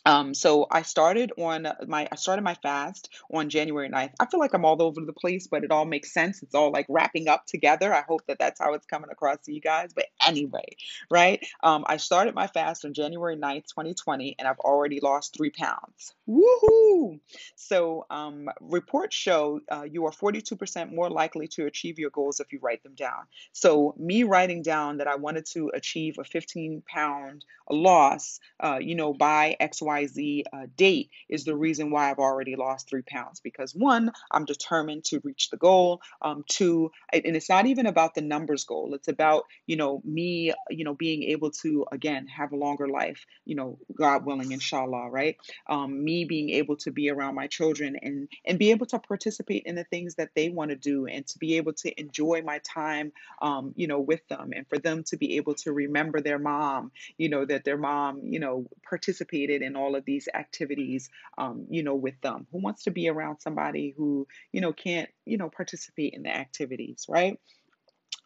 [0.05, 4.13] Um, so I started on my I started my fast on January 9th.
[4.19, 6.41] I feel like I'm all over the place, but it all makes sense.
[6.41, 7.93] It's all like wrapping up together.
[7.93, 9.93] I hope that that's how it's coming across to you guys.
[9.93, 10.65] But anyway,
[11.09, 11.45] right?
[11.63, 16.13] Um, I started my fast on January 9th, 2020, and I've already lost three pounds.
[16.27, 17.19] Woohoo!
[17.55, 22.51] So um, reports show uh, you are 42% more likely to achieve your goals if
[22.51, 23.25] you write them down.
[23.51, 28.95] So me writing down that I wanted to achieve a 15 pound loss, uh, you
[28.95, 33.01] know, by X, Y XYZ uh, date is the reason why I've already lost three
[33.03, 33.39] pounds.
[33.39, 36.01] Because one, I'm determined to reach the goal.
[36.21, 38.93] Um, two, and it's not even about the numbers goal.
[38.93, 43.25] It's about, you know, me, you know, being able to, again, have a longer life,
[43.45, 45.37] you know, God willing, inshallah, right?
[45.69, 49.63] Um, me being able to be around my children and, and be able to participate
[49.65, 52.59] in the things that they want to do and to be able to enjoy my
[52.59, 56.39] time, um, you know, with them and for them to be able to remember their
[56.39, 61.65] mom, you know, that their mom, you know, participated in all of these activities, um,
[61.69, 62.47] you know, with them.
[62.51, 66.35] Who wants to be around somebody who, you know, can't, you know, participate in the
[66.35, 67.39] activities, right?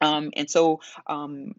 [0.02, 1.54] Um, and so um,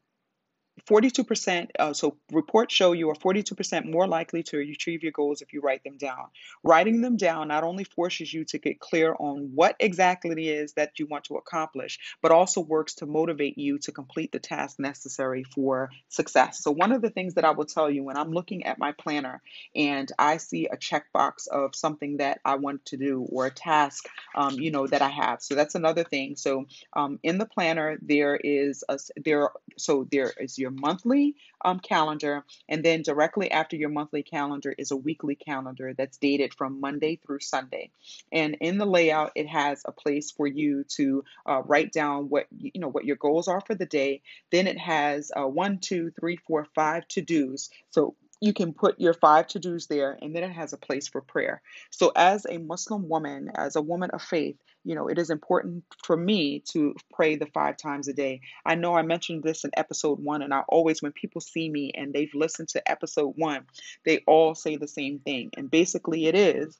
[0.85, 5.53] 42%, uh, so reports show you are 42% more likely to achieve your goals if
[5.53, 6.27] you write them down.
[6.63, 10.75] Writing them down not only forces you to get clear on what exactly it is
[10.75, 14.79] that you want to accomplish, but also works to motivate you to complete the task
[14.79, 16.63] necessary for success.
[16.63, 18.93] So, one of the things that I will tell you when I'm looking at my
[18.93, 19.43] planner
[19.75, 24.09] and I see a checkbox of something that I want to do or a task,
[24.37, 25.43] um, you know, that I have.
[25.43, 26.37] So, that's another thing.
[26.37, 31.35] So, um, in the planner, there is a, there, so there is your monthly
[31.65, 36.55] um, calendar, and then directly after your monthly calendar is a weekly calendar that's dated
[36.55, 37.91] from Monday through Sunday.
[38.33, 42.47] And in the layout, it has a place for you to uh, write down what
[42.57, 44.23] you know what your goals are for the day.
[44.51, 47.71] Then it has uh, one, two, three, four, five to dos.
[47.91, 51.09] So you can put your five to dos there, and then it has a place
[51.09, 51.63] for prayer.
[51.91, 55.85] So, as a Muslim woman, as a woman of faith, you know, it is important
[56.05, 58.41] for me to pray the five times a day.
[58.65, 61.93] I know I mentioned this in episode one, and I always, when people see me
[61.95, 63.67] and they've listened to episode one,
[64.05, 65.51] they all say the same thing.
[65.57, 66.79] And basically, it is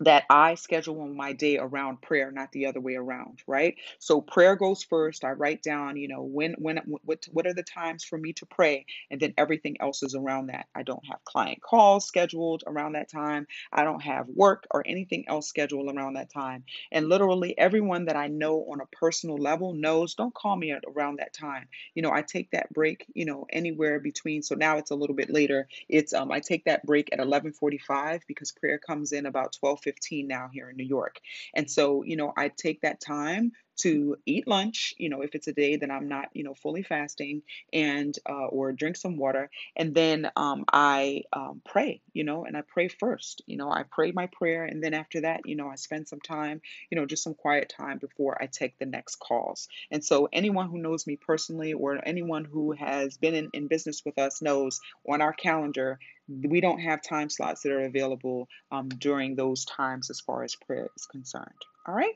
[0.00, 3.76] that I schedule my day around prayer, not the other way around, right?
[3.98, 5.24] So prayer goes first.
[5.24, 8.46] I write down, you know, when when what what are the times for me to
[8.46, 10.66] pray, and then everything else is around that.
[10.74, 13.46] I don't have client calls scheduled around that time.
[13.72, 16.64] I don't have work or anything else scheduled around that time.
[16.92, 21.18] And literally everyone that I know on a personal level knows don't call me around
[21.20, 21.68] that time.
[21.94, 24.42] You know, I take that break, you know, anywhere between.
[24.42, 25.68] So now it's a little bit later.
[25.88, 30.28] It's um I take that break at 11:45 because prayer comes in about 12:15 15
[30.28, 31.18] now here in New York.
[31.54, 33.50] And so, you know, I take that time
[33.82, 36.82] to eat lunch, you know, if it's a day that I'm not, you know, fully
[36.82, 39.50] fasting and, uh, or drink some water.
[39.76, 43.84] And then um, I um, pray, you know, and I pray first, you know, I
[43.90, 44.64] pray my prayer.
[44.64, 46.60] And then after that, you know, I spend some time,
[46.90, 49.68] you know, just some quiet time before I take the next calls.
[49.90, 54.02] And so anyone who knows me personally or anyone who has been in, in business
[54.04, 58.88] with us knows on our calendar, we don't have time slots that are available um,
[58.88, 61.48] during those times as far as prayer is concerned.
[61.86, 62.14] All right.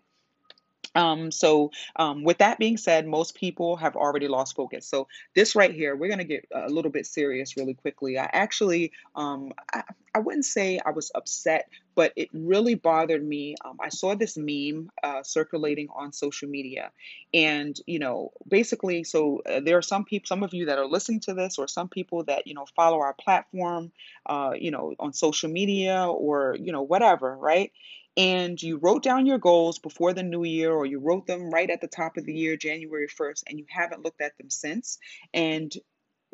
[0.94, 4.86] Um, so, um, with that being said, most people have already lost focus.
[4.86, 8.18] So, this right here, we're going to get a little bit serious really quickly.
[8.18, 9.82] I actually, um, I,
[10.14, 13.56] I wouldn't say I was upset, but it really bothered me.
[13.64, 16.92] Um, I saw this meme uh, circulating on social media,
[17.32, 20.86] and you know, basically, so uh, there are some people, some of you that are
[20.86, 23.92] listening to this, or some people that you know follow our platform,
[24.26, 27.72] uh, you know, on social media or you know whatever, right?
[28.16, 31.70] And you wrote down your goals before the new year or you wrote them right
[31.70, 34.98] at the top of the year january 1st and you haven't looked at them since
[35.32, 35.72] and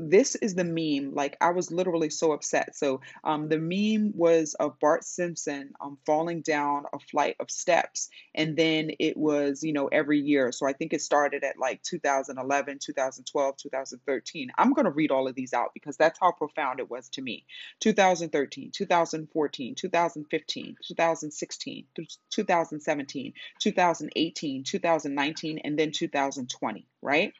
[0.08, 1.14] this is the meme.
[1.14, 2.76] Like I was literally so upset.
[2.76, 8.08] So um, the meme was of Bart Simpson um, falling down a flight of steps,
[8.34, 10.52] and then it was you know every year.
[10.52, 14.52] So I think it started at like 2011, 2012, 2013.
[14.56, 17.44] I'm gonna read all of these out because that's how profound it was to me.
[17.80, 21.84] 2013, 2014, 2015, 2016,
[22.30, 26.86] 2017, 2018, 2019, and then 2020.
[27.02, 27.32] Right,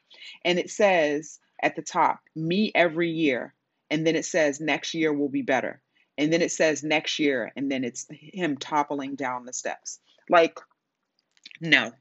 [0.44, 3.54] and it says at the top, me every year.
[3.90, 5.80] And then it says next year will be better.
[6.16, 10.00] And then it says next year, and then it's him toppling down the steps.
[10.28, 10.58] Like,
[11.60, 11.92] no.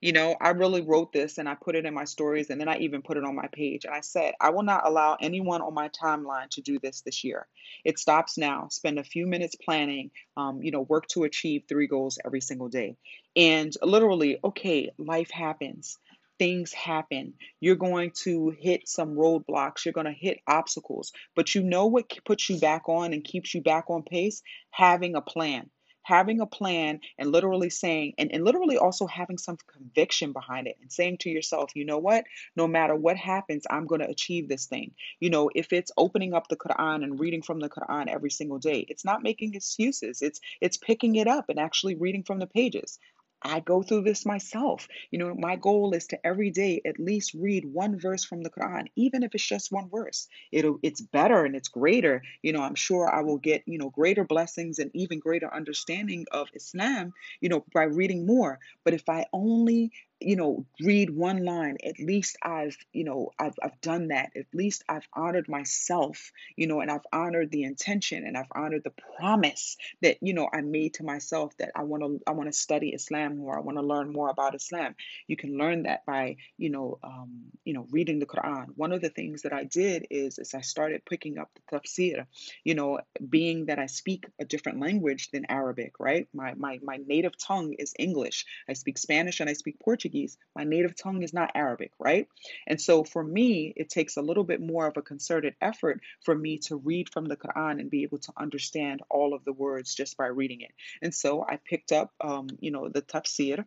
[0.00, 2.68] You know, I really wrote this and I put it in my stories and then
[2.68, 3.84] I even put it on my page.
[3.84, 7.22] And I said, I will not allow anyone on my timeline to do this this
[7.22, 7.46] year.
[7.84, 8.68] It stops now.
[8.70, 12.68] Spend a few minutes planning, um, you know, work to achieve three goals every single
[12.68, 12.96] day.
[13.36, 15.98] And literally, okay, life happens
[16.38, 17.34] things happen.
[17.60, 22.12] You're going to hit some roadblocks, you're going to hit obstacles, but you know what
[22.24, 24.42] puts you back on and keeps you back on pace?
[24.70, 25.70] Having a plan.
[26.02, 30.78] Having a plan and literally saying, and, and literally also having some conviction behind it
[30.80, 32.24] and saying to yourself, you know what?
[32.56, 34.92] No matter what happens, I'm going to achieve this thing.
[35.20, 38.58] You know, if it's opening up the Quran and reading from the Quran every single
[38.58, 40.22] day, it's not making excuses.
[40.22, 42.98] It's it's picking it up and actually reading from the pages.
[43.42, 44.88] I go through this myself.
[45.10, 48.50] You know, my goal is to every day at least read one verse from the
[48.50, 50.28] Quran, even if it's just one verse.
[50.52, 52.22] It'll it's better and it's greater.
[52.42, 56.26] You know, I'm sure I will get, you know, greater blessings and even greater understanding
[56.32, 58.58] of Islam, you know, by reading more.
[58.84, 63.54] But if I only you know read one line at least i've you know I've,
[63.62, 64.30] I've done that.
[64.36, 68.84] At least i've honored myself you know and i've honored the intention and i've honored
[68.84, 72.48] the promise that you know i made to myself that i want to i want
[72.50, 74.94] to study islam more i want to learn more about islam.
[75.26, 78.66] You can learn that by you know um, you know reading the quran.
[78.76, 82.26] One of the things that i did is is i started picking up the tafsir
[82.64, 86.28] you know being that i speak a different language than arabic right?
[86.34, 88.46] My my, my native tongue is english.
[88.68, 90.38] I speak spanish and i speak portuguese Portuguese.
[90.56, 92.26] My native tongue is not Arabic, right?
[92.66, 96.34] And so for me, it takes a little bit more of a concerted effort for
[96.34, 99.94] me to read from the Quran and be able to understand all of the words
[99.94, 100.72] just by reading it.
[101.02, 103.64] And so I picked up, um, you know, the tafsir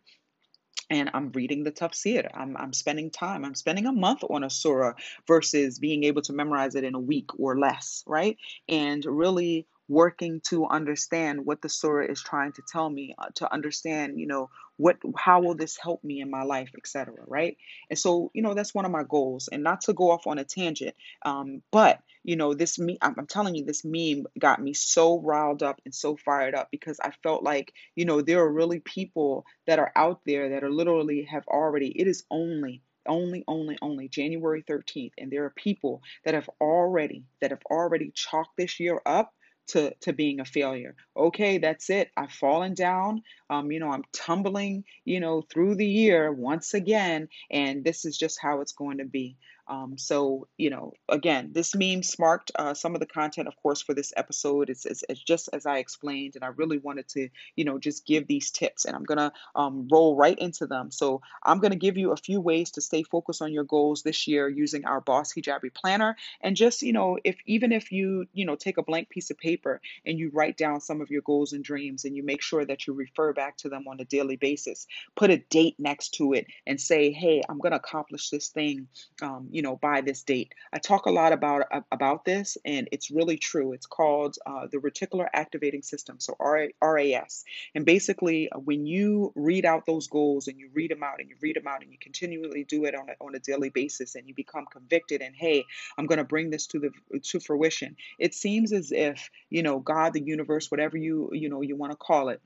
[0.90, 2.28] and I'm reading the tafsir.
[2.34, 3.44] I'm, I'm spending time.
[3.44, 4.94] I'm spending a month on a surah
[5.26, 8.36] versus being able to memorize it in a week or less, right?
[8.68, 13.52] And really working to understand what the surah is trying to tell me, uh, to
[13.52, 17.56] understand, you know, what how will this help me in my life etc right?
[17.90, 20.38] And so you know that's one of my goals and not to go off on
[20.38, 24.60] a tangent um, but you know this me I'm, I'm telling you this meme got
[24.60, 28.40] me so riled up and so fired up because i felt like you know there
[28.40, 32.82] are really people that are out there that are literally have already it is only
[33.06, 38.12] only only only january 13th and there are people that have already that have already
[38.14, 39.32] chalked this year up
[39.68, 40.94] to to being a failure.
[41.16, 42.10] Okay, that's it.
[42.16, 43.22] I've fallen down.
[43.50, 48.16] Um, you know, I'm tumbling, you know, through the year once again, and this is
[48.16, 49.36] just how it's going to be.
[49.68, 53.82] Um, so, you know, again, this meme sparked uh, some of the content, of course,
[53.82, 54.70] for this episode.
[54.70, 58.06] It's, it's, it's, just as I explained, and I really wanted to, you know, just
[58.06, 60.90] give these tips, and I'm going to um, roll right into them.
[60.90, 64.02] So, I'm going to give you a few ways to stay focused on your goals
[64.02, 66.16] this year using our Boss Hijabi Planner.
[66.40, 69.38] And just, you know, if even if you, you know, take a blank piece of
[69.38, 72.64] paper and you write down some of your goals and dreams, and you make sure
[72.64, 74.86] that you refer back to them on a daily basis,
[75.16, 78.88] put a date next to it, and say, hey, I'm going to accomplish this thing.
[79.20, 80.54] Um, you know, by this date.
[80.72, 83.72] I talk a lot about about this, and it's really true.
[83.72, 87.44] It's called uh, the Reticular Activating System, so RAS.
[87.74, 91.28] And basically, uh, when you read out those goals and you read them out and
[91.28, 94.14] you read them out and you continually do it on a, on a daily basis,
[94.14, 95.64] and you become convicted, and hey,
[95.98, 96.90] I'm going to bring this to the
[97.20, 97.96] to fruition.
[98.18, 101.92] It seems as if you know God, the universe, whatever you you know you want
[101.92, 102.40] to call it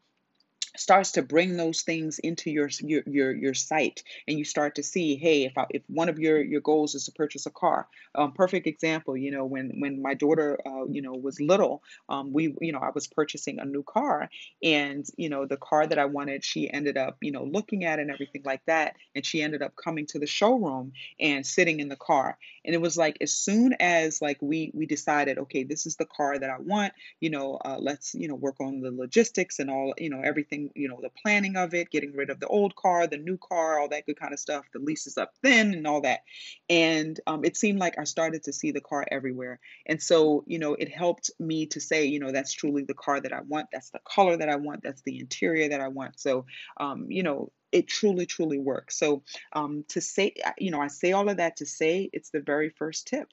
[0.81, 4.83] starts to bring those things into your your your, your sight and you start to
[4.83, 7.89] see hey if I, if one of your your goals is to purchase a car
[8.14, 12.33] um, perfect example you know when when my daughter uh, you know was little um,
[12.33, 14.29] we you know I was purchasing a new car
[14.62, 17.99] and you know the car that I wanted she ended up you know looking at
[17.99, 21.89] and everything like that and she ended up coming to the showroom and sitting in
[21.89, 22.39] the car.
[22.64, 26.05] And it was like as soon as like we we decided okay this is the
[26.05, 29.70] car that I want you know uh, let's you know work on the logistics and
[29.70, 32.74] all you know everything you know, the planning of it, getting rid of the old
[32.74, 34.64] car, the new car, all that good kind of stuff.
[34.72, 36.20] The lease is up then and all that.
[36.68, 39.60] And um, it seemed like I started to see the car everywhere.
[39.86, 43.20] And so, you know, it helped me to say, you know, that's truly the car
[43.20, 43.68] that I want.
[43.72, 44.82] That's the color that I want.
[44.82, 46.18] That's the interior that I want.
[46.18, 46.46] So,
[46.78, 48.98] um, you know, it truly, truly works.
[48.98, 52.40] So, um, to say, you know, I say all of that to say it's the
[52.40, 53.28] very first tip,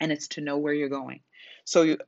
[0.00, 1.20] and it's to know where you're going.
[1.68, 1.98] So,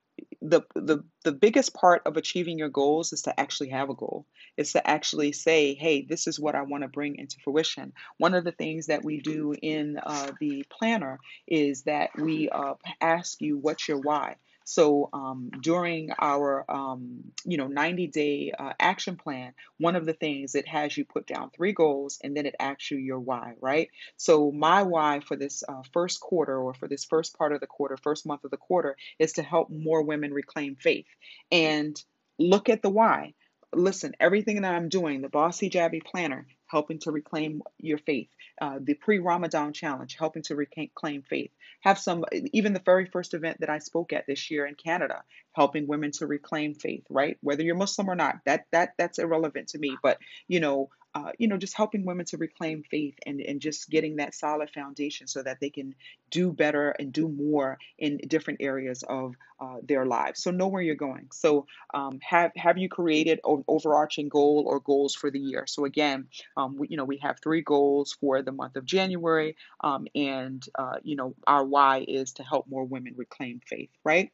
[0.40, 4.26] the the the biggest part of achieving your goals is to actually have a goal.
[4.56, 8.34] It's to actually say, "Hey, this is what I want to bring into fruition." One
[8.34, 13.40] of the things that we do in uh, the planner is that we uh, ask
[13.42, 14.36] you, "What's your why?"
[14.70, 20.12] So um, during our, um, you know, 90 day uh, action plan, one of the
[20.12, 23.54] things it has you put down three goals and then it asks you your why,
[23.60, 23.88] right?
[24.16, 27.66] So my why for this uh, first quarter or for this first part of the
[27.66, 31.06] quarter, first month of the quarter, is to help more women reclaim faith.
[31.50, 32.00] And
[32.38, 33.34] look at the why.
[33.74, 38.28] Listen, everything that I'm doing, the Boss Hijabi Planner, helping to reclaim your faith.
[38.60, 41.50] Uh, the pre Ramadan challenge, helping to reclaim faith.
[41.80, 45.22] Have some, even the very first event that I spoke at this year in Canada,
[45.52, 47.38] helping women to reclaim faith, right?
[47.40, 49.96] Whether you're Muslim or not, that that that's irrelevant to me.
[50.02, 53.90] But you know, uh, you know, just helping women to reclaim faith and, and just
[53.90, 55.94] getting that solid foundation so that they can
[56.30, 60.42] do better and do more in different areas of uh, their lives.
[60.42, 61.28] So know where you're going.
[61.32, 65.64] So um, have have you created an overarching goal or goals for the year?
[65.66, 69.56] So again, um, we, you know, we have three goals for the month of January,
[69.82, 74.30] um, and uh, you know, our why is to help more women reclaim faith, right?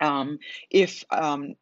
[0.00, 0.38] Um,
[0.70, 1.54] if um,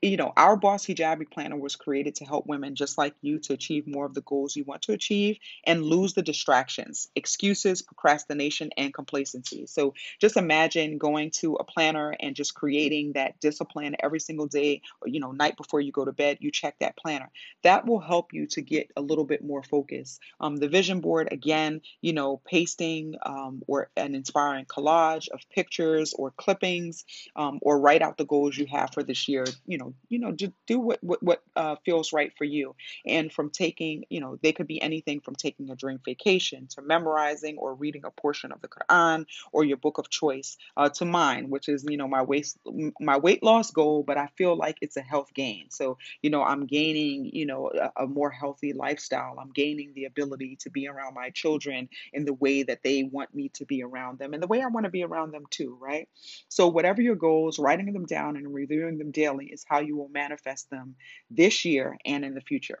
[0.00, 3.52] you know, our Boss Hijabi Planner was created to help women just like you to
[3.52, 8.70] achieve more of the goals you want to achieve and lose the distractions, excuses, procrastination,
[8.78, 9.66] and complacency.
[9.66, 14.80] So just imagine going to a planner and just creating that discipline every single day,
[15.02, 17.30] or, you know, night before you go to bed, you check that planner.
[17.62, 20.18] That will help you to get a little bit more focus.
[20.40, 26.14] Um, the vision board, again, you know, pasting um, or an inspiring collage of pictures
[26.14, 27.04] or clippings
[27.36, 30.32] um, or write out the goals you have for this year you know, you know,
[30.32, 32.74] do, do what what, what uh, feels right for you.
[33.06, 36.82] And from taking, you know, they could be anything from taking a dream vacation to
[36.82, 41.04] memorizing or reading a portion of the Quran or your book of choice uh, to
[41.04, 42.54] mine, which is you know my weight
[43.00, 45.70] my weight loss goal, but I feel like it's a health gain.
[45.70, 49.36] So you know, I'm gaining you know a, a more healthy lifestyle.
[49.40, 53.34] I'm gaining the ability to be around my children in the way that they want
[53.34, 55.76] me to be around them and the way I want to be around them too,
[55.80, 56.08] right?
[56.48, 60.08] So whatever your goals, writing them down and reviewing them daily is how you will
[60.08, 60.96] manifest them
[61.30, 62.80] this year and in the future.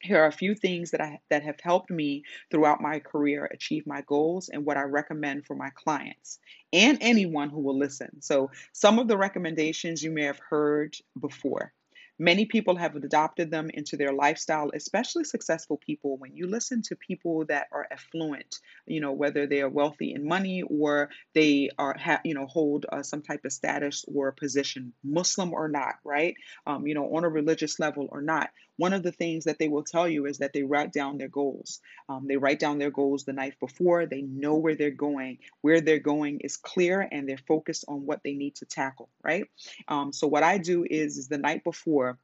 [0.00, 3.86] Here are a few things that I that have helped me throughout my career achieve
[3.86, 6.40] my goals and what I recommend for my clients
[6.72, 8.20] and anyone who will listen.
[8.20, 11.72] So, some of the recommendations you may have heard before.
[12.22, 16.18] Many people have adopted them into their lifestyle, especially successful people.
[16.18, 20.24] When you listen to people that are affluent, you know, whether they are wealthy in
[20.24, 24.92] money or they are, ha- you know, hold uh, some type of status or position,
[25.02, 26.36] Muslim or not, right?
[26.64, 28.50] Um, you know, on a religious level or not.
[28.76, 31.28] One of the things that they will tell you is that they write down their
[31.28, 31.80] goals.
[32.08, 34.06] Um, they write down their goals the night before.
[34.06, 35.38] They know where they're going.
[35.60, 39.44] Where they're going is clear, and they're focused on what they need to tackle, right?
[39.88, 42.18] Um, so what I do is, is the night before.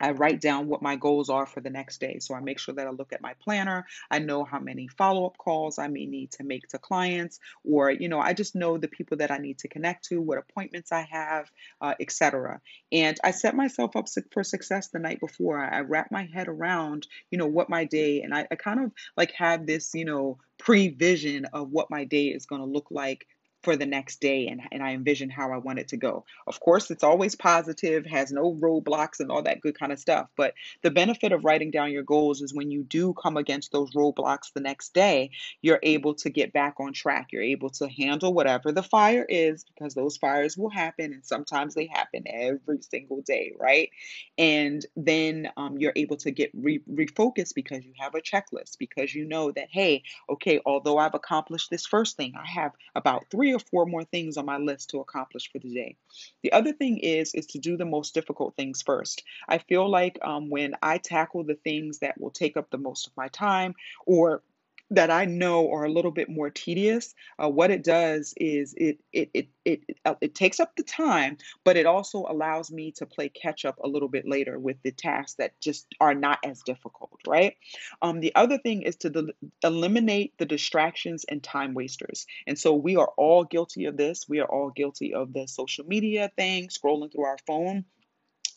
[0.00, 2.18] I write down what my goals are for the next day.
[2.20, 3.86] So I make sure that I look at my planner.
[4.10, 7.90] I know how many follow up calls I may need to make to clients, or,
[7.90, 10.92] you know, I just know the people that I need to connect to, what appointments
[10.92, 12.60] I have, uh, etc.
[12.92, 15.58] And I set myself up for success the night before.
[15.58, 18.92] I wrap my head around, you know, what my day, and I, I kind of
[19.16, 23.26] like have this, you know, pre-vision of what my day is going to look like
[23.64, 26.24] for the next day and, and I envision how I want it to go.
[26.46, 30.28] Of course, it's always positive, has no roadblocks and all that good kind of stuff.
[30.36, 33.92] But the benefit of writing down your goals is when you do come against those
[33.92, 35.30] roadblocks the next day,
[35.62, 37.28] you're able to get back on track.
[37.32, 41.74] You're able to handle whatever the fire is because those fires will happen and sometimes
[41.74, 43.90] they happen every single day, right?
[44.36, 49.14] And then um, you're able to get re- refocused because you have a checklist, because
[49.14, 53.53] you know that, hey, okay, although I've accomplished this first thing, I have about three
[53.54, 55.96] or four more things on my list to accomplish for the day.
[56.42, 59.22] The other thing is is to do the most difficult things first.
[59.48, 63.06] I feel like um, when I tackle the things that will take up the most
[63.06, 63.74] of my time
[64.06, 64.42] or
[64.90, 68.98] that I know are a little bit more tedious, uh, what it does is it
[69.12, 73.06] it it it it, uh, takes up the time, but it also allows me to
[73.06, 76.62] play catch up a little bit later with the tasks that just are not as
[76.62, 77.56] difficult, right?
[78.02, 82.26] Um, the other thing is to eliminate the distractions and time wasters.
[82.46, 84.28] And so we are all guilty of this.
[84.28, 87.84] We are all guilty of the social media thing, scrolling through our phone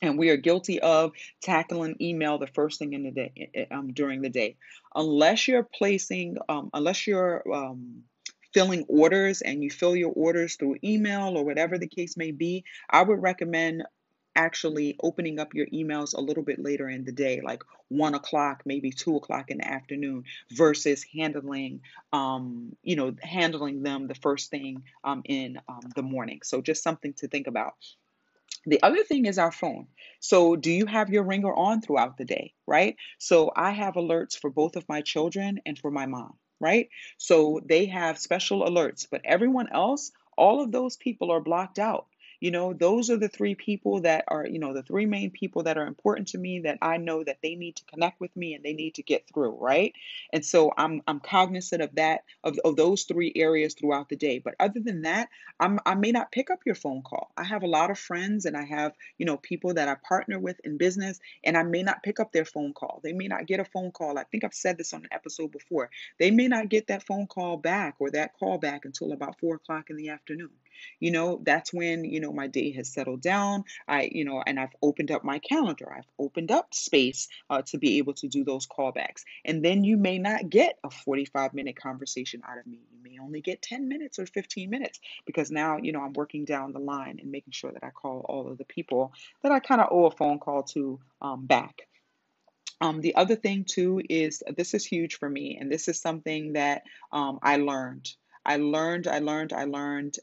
[0.01, 3.65] and we are guilty of tackling email the first thing in the day eh, eh,
[3.75, 4.55] um, during the day.
[4.95, 8.03] Unless you're placing um, unless you're um,
[8.53, 12.63] filling orders and you fill your orders through email or whatever the case may be
[12.89, 13.83] i would recommend
[14.37, 18.61] actually opening up your emails a little bit later in the day like one o'clock
[18.65, 21.81] maybe two o'clock in the afternoon versus handling
[22.13, 26.39] um, you know handling them the first thing um, in um, the morning.
[26.43, 27.73] So just something to think about
[28.67, 29.87] the other thing is our phone.
[30.19, 32.95] So, do you have your ringer on throughout the day, right?
[33.19, 36.89] So, I have alerts for both of my children and for my mom, right?
[37.17, 42.07] So, they have special alerts, but everyone else, all of those people are blocked out.
[42.39, 45.63] You know, those are the three people that are, you know, the three main people
[45.63, 48.53] that are important to me that I know that they need to connect with me
[48.53, 49.93] and they need to get through, right?
[50.31, 54.39] And so I'm I'm cognizant of that of, of those three areas throughout the day.
[54.39, 55.29] But other than that,
[55.59, 57.31] I'm I may not pick up your phone call.
[57.37, 60.37] I have a lot of friends and I have, you know, people that I partner
[60.39, 62.99] with in business and I may not pick up their phone call.
[63.03, 64.17] They may not get a phone call.
[64.19, 65.89] I think I've said this on an episode before.
[66.19, 69.55] They may not get that phone call back or that call back until about four
[69.55, 70.51] o'clock in the afternoon.
[70.99, 73.63] You know, that's when, you know, my day has settled down.
[73.87, 75.91] I, you know, and I've opened up my calendar.
[75.93, 79.23] I've opened up space uh, to be able to do those callbacks.
[79.45, 82.81] And then you may not get a 45 minute conversation out of me.
[82.91, 86.45] You may only get 10 minutes or 15 minutes because now, you know, I'm working
[86.45, 89.13] down the line and making sure that I call all of the people
[89.43, 91.81] that I kind of owe a phone call to um, back.
[92.79, 96.53] Um, the other thing too is this is huge for me, and this is something
[96.53, 98.09] that um, I learned.
[98.45, 100.15] I learned, I learned, I learned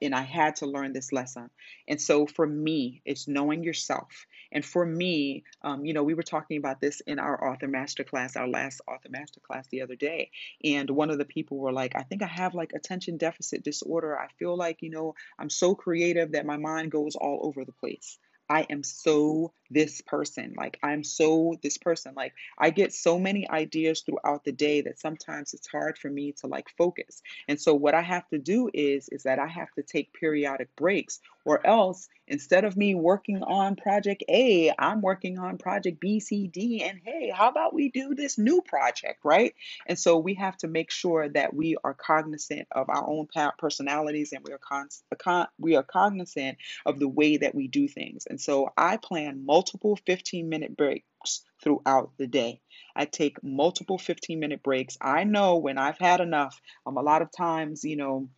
[0.00, 1.50] and I had to learn this lesson.
[1.88, 4.26] And so for me, it's knowing yourself.
[4.52, 8.36] And for me, um, you know, we were talking about this in our author masterclass,
[8.36, 10.30] our last author masterclass the other day.
[10.64, 14.18] And one of the people were like, I think I have like attention deficit disorder.
[14.18, 17.72] I feel like, you know, I'm so creative that my mind goes all over the
[17.72, 18.18] place.
[18.48, 20.54] I am so this person.
[20.56, 22.14] Like, I'm so this person.
[22.16, 26.32] Like, I get so many ideas throughout the day that sometimes it's hard for me
[26.40, 27.22] to like focus.
[27.48, 30.74] And so, what I have to do is, is that I have to take periodic
[30.76, 36.20] breaks, or else instead of me working on project A, I'm working on project B,
[36.20, 39.54] C, D, and hey, how about we do this new project, right?
[39.86, 43.26] And so, we have to make sure that we are cognizant of our own
[43.58, 48.26] personalities and we are con- we are cognizant of the way that we do things.
[48.28, 49.61] And so I plan multiple
[50.06, 52.60] 15 minute breaks throughout the day.
[52.94, 54.96] I take multiple 15 minute breaks.
[55.00, 58.28] I know when I've had enough, um, a lot of times, you know,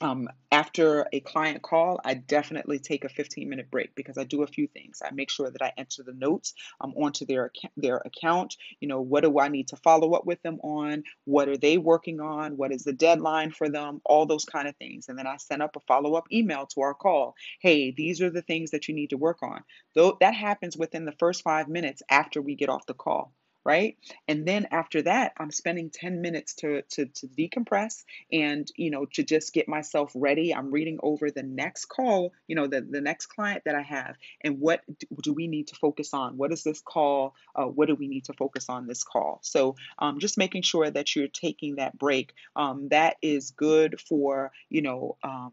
[0.00, 4.42] um, after a client call, I definitely take a 15 minute break because I do
[4.42, 5.02] a few things.
[5.04, 8.56] I make sure that I enter the notes um, onto their their account.
[8.80, 11.04] You know, what do I need to follow up with them on?
[11.24, 12.56] What are they working on?
[12.56, 14.00] What is the deadline for them?
[14.04, 15.08] All those kind of things.
[15.08, 17.34] And then I send up a follow up email to our call.
[17.60, 19.62] Hey, these are the things that you need to work on.
[19.94, 23.32] Though that happens within the first five minutes after we get off the call
[23.68, 23.98] right?
[24.26, 29.04] And then after that i'm spending 10 minutes to, to to decompress and you know
[29.14, 30.54] to just get myself ready.
[30.54, 34.16] I'm reading over the next call you know the, the next client that i have
[34.42, 34.82] and what
[35.22, 36.36] do we need to focus on?
[36.36, 37.34] What is this call?
[37.54, 39.40] Uh, what do we need to focus on this call?
[39.42, 42.32] So um, just making sure that you're taking that break.
[42.56, 45.52] Um, that is good for you know um,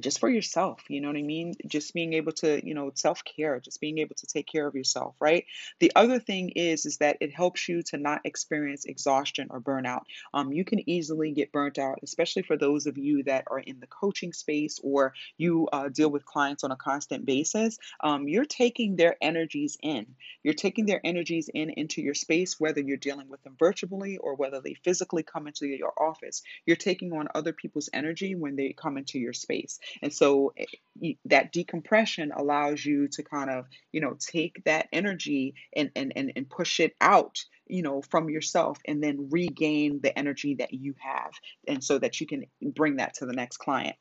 [0.00, 1.54] just for yourself you know what i mean?
[1.66, 5.14] Just being able to you know self-care just being able to take care of yourself
[5.20, 5.44] right?
[5.80, 10.02] The other thing is is that it helps you to not experience exhaustion or burnout.
[10.32, 13.80] Um, you can easily get burnt out especially for those of you that are in
[13.80, 18.44] the coaching space or you uh, deal with clients on a constant basis um, you're
[18.44, 20.06] taking their energies in.
[20.42, 24.34] You're taking their energies in into your space whether you're dealing with them virtually or
[24.36, 26.42] whether they physically come into your office.
[26.66, 31.12] You're taking on other people's energy when they come into your space and so eh,
[31.24, 36.32] that decompression allows you to kind of, you know, take that energy and, and, and,
[36.36, 40.94] and push it out you know from yourself and then regain the energy that you
[40.98, 41.30] have
[41.66, 43.96] and so that you can bring that to the next client.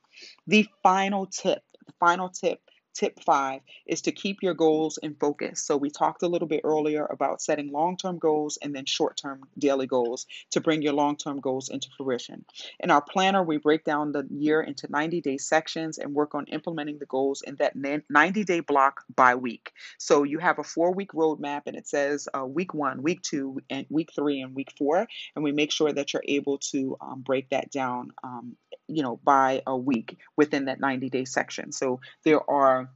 [0.47, 2.59] The final tip the final tip
[2.93, 5.61] Tip five is to keep your goals in focus.
[5.61, 9.15] So, we talked a little bit earlier about setting long term goals and then short
[9.15, 12.43] term daily goals to bring your long term goals into fruition.
[12.81, 16.45] In our planner, we break down the year into 90 day sections and work on
[16.47, 19.71] implementing the goals in that 90 day block by week.
[19.97, 23.61] So, you have a four week roadmap and it says uh, week one, week two,
[23.69, 25.07] and week three, and week four.
[25.35, 28.57] And we make sure that you're able to um, break that down, um,
[28.91, 31.71] you know, by a week within that 90 day section.
[31.71, 32.89] So, there are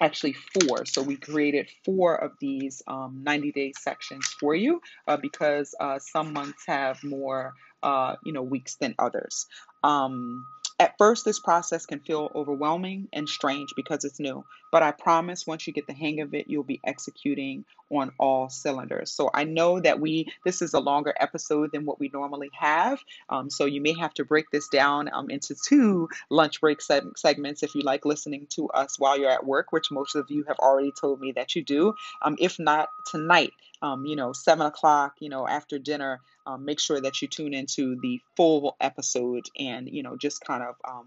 [0.00, 0.86] actually four.
[0.86, 5.98] So we created four of these um, 90 day sections for you uh, because uh,
[5.98, 7.52] some months have more,
[7.82, 9.46] uh, you know, weeks than others.
[9.84, 10.46] Um,
[10.80, 15.46] at first, this process can feel overwhelming and strange because it's new, but I promise
[15.46, 19.10] once you get the hang of it, you'll be executing on all cylinders.
[19.10, 23.00] So I know that we, this is a longer episode than what we normally have.
[23.28, 27.62] Um, so you may have to break this down um, into two lunch break segments
[27.62, 30.58] if you like listening to us while you're at work, which most of you have
[30.58, 31.94] already told me that you do.
[32.20, 36.80] Um, if not tonight, um, you know, seven o'clock, you know, after dinner, um, make
[36.80, 41.06] sure that you tune into the full episode and, you know, just kind of um,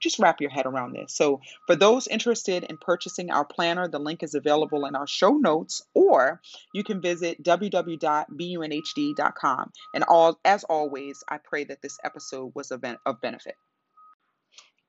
[0.00, 1.14] just wrap your head around this.
[1.14, 5.32] So, for those interested in purchasing our planner, the link is available in our show
[5.32, 6.40] notes, or
[6.74, 8.02] you can visit www.bunhd.com.
[9.94, 12.82] And all, as always, I pray that this episode was of
[13.20, 13.54] benefit.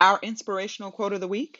[0.01, 1.59] Our inspirational quote of the week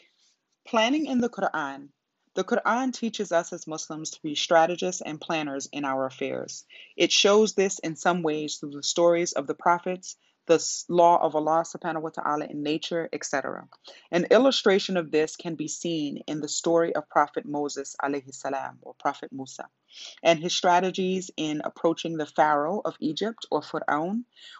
[0.66, 1.88] Planning in the Quran
[2.34, 6.64] the Quran teaches us as Muslims to be strategists and planners in our affairs.
[6.96, 10.16] It shows this in some ways through the stories of the prophets,
[10.46, 13.68] the law of Allah subhanahu wa ta'ala in nature, etc.
[14.10, 18.78] An illustration of this can be seen in the story of Prophet Moses alayhi salam
[18.82, 19.68] or Prophet Musa
[20.22, 24.16] and his strategies in approaching the Pharaoh of Egypt or Pharaoh.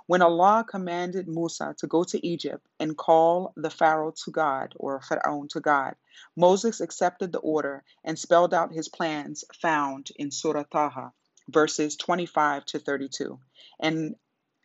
[0.06, 5.00] When Allah commanded Musa to go to Egypt and call the Pharaoh to God or
[5.00, 5.94] Pharaoh to God,
[6.36, 11.12] Moses accepted the order and spelled out his plans found in Surah Taha,
[11.48, 13.38] verses 25 to 32.
[13.80, 14.16] And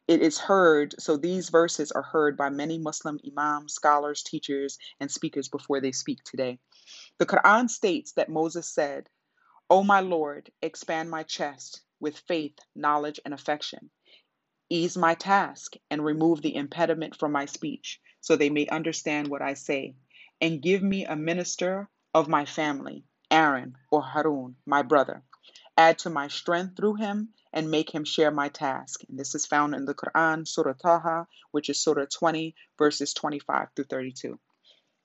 [0.07, 5.09] it is heard, so these verses are heard by many Muslim imams, scholars, teachers, and
[5.09, 6.59] speakers before they speak today.
[7.17, 9.09] The Quran states that Moses said,
[9.69, 13.89] O my Lord, expand my chest with faith, knowledge, and affection.
[14.69, 19.41] Ease my task and remove the impediment from my speech, so they may understand what
[19.41, 19.95] I say.
[20.41, 25.23] And give me a minister of my family, Aaron or Harun, my brother.
[25.77, 29.01] Add to my strength through him and make him share my task.
[29.09, 33.69] And this is found in the Quran, Surah Taha, which is Surah 20, verses 25
[33.75, 34.39] through 32.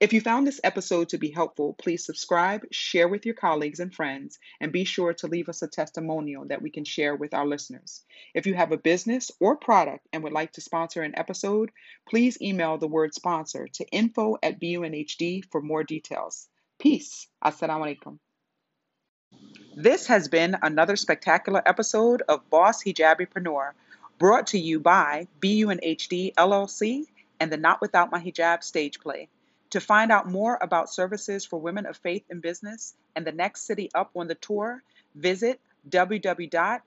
[0.01, 3.95] If you found this episode to be helpful, please subscribe, share with your colleagues and
[3.95, 7.47] friends, and be sure to leave us a testimonial that we can share with our
[7.47, 8.03] listeners.
[8.33, 11.71] If you have a business or product and would like to sponsor an episode,
[12.09, 16.49] please email the word sponsor to info at BUNHD for more details.
[16.79, 17.27] Peace.
[17.45, 18.19] Assalamu alaikum.
[19.83, 23.71] This has been another spectacular episode of Boss Hijabipreneur,
[24.19, 27.07] brought to you by BUNHD LLC
[27.41, 29.31] and the Not Without My Hijab stage play.
[29.71, 33.63] To find out more about services for women of faith in business and the next
[33.63, 34.83] city up on the tour,
[35.15, 35.59] visit
[35.89, 36.83] www.bunhd.com.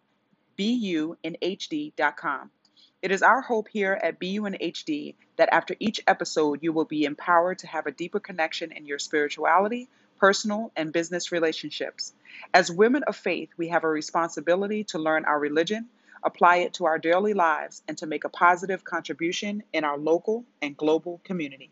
[3.01, 7.57] It is our hope here at BUNHD that after each episode, you will be empowered
[7.59, 9.89] to have a deeper connection in your spirituality,
[10.19, 12.13] personal, and business relationships.
[12.53, 15.89] As women of faith, we have a responsibility to learn our religion,
[16.23, 20.45] apply it to our daily lives, and to make a positive contribution in our local
[20.61, 21.71] and global community.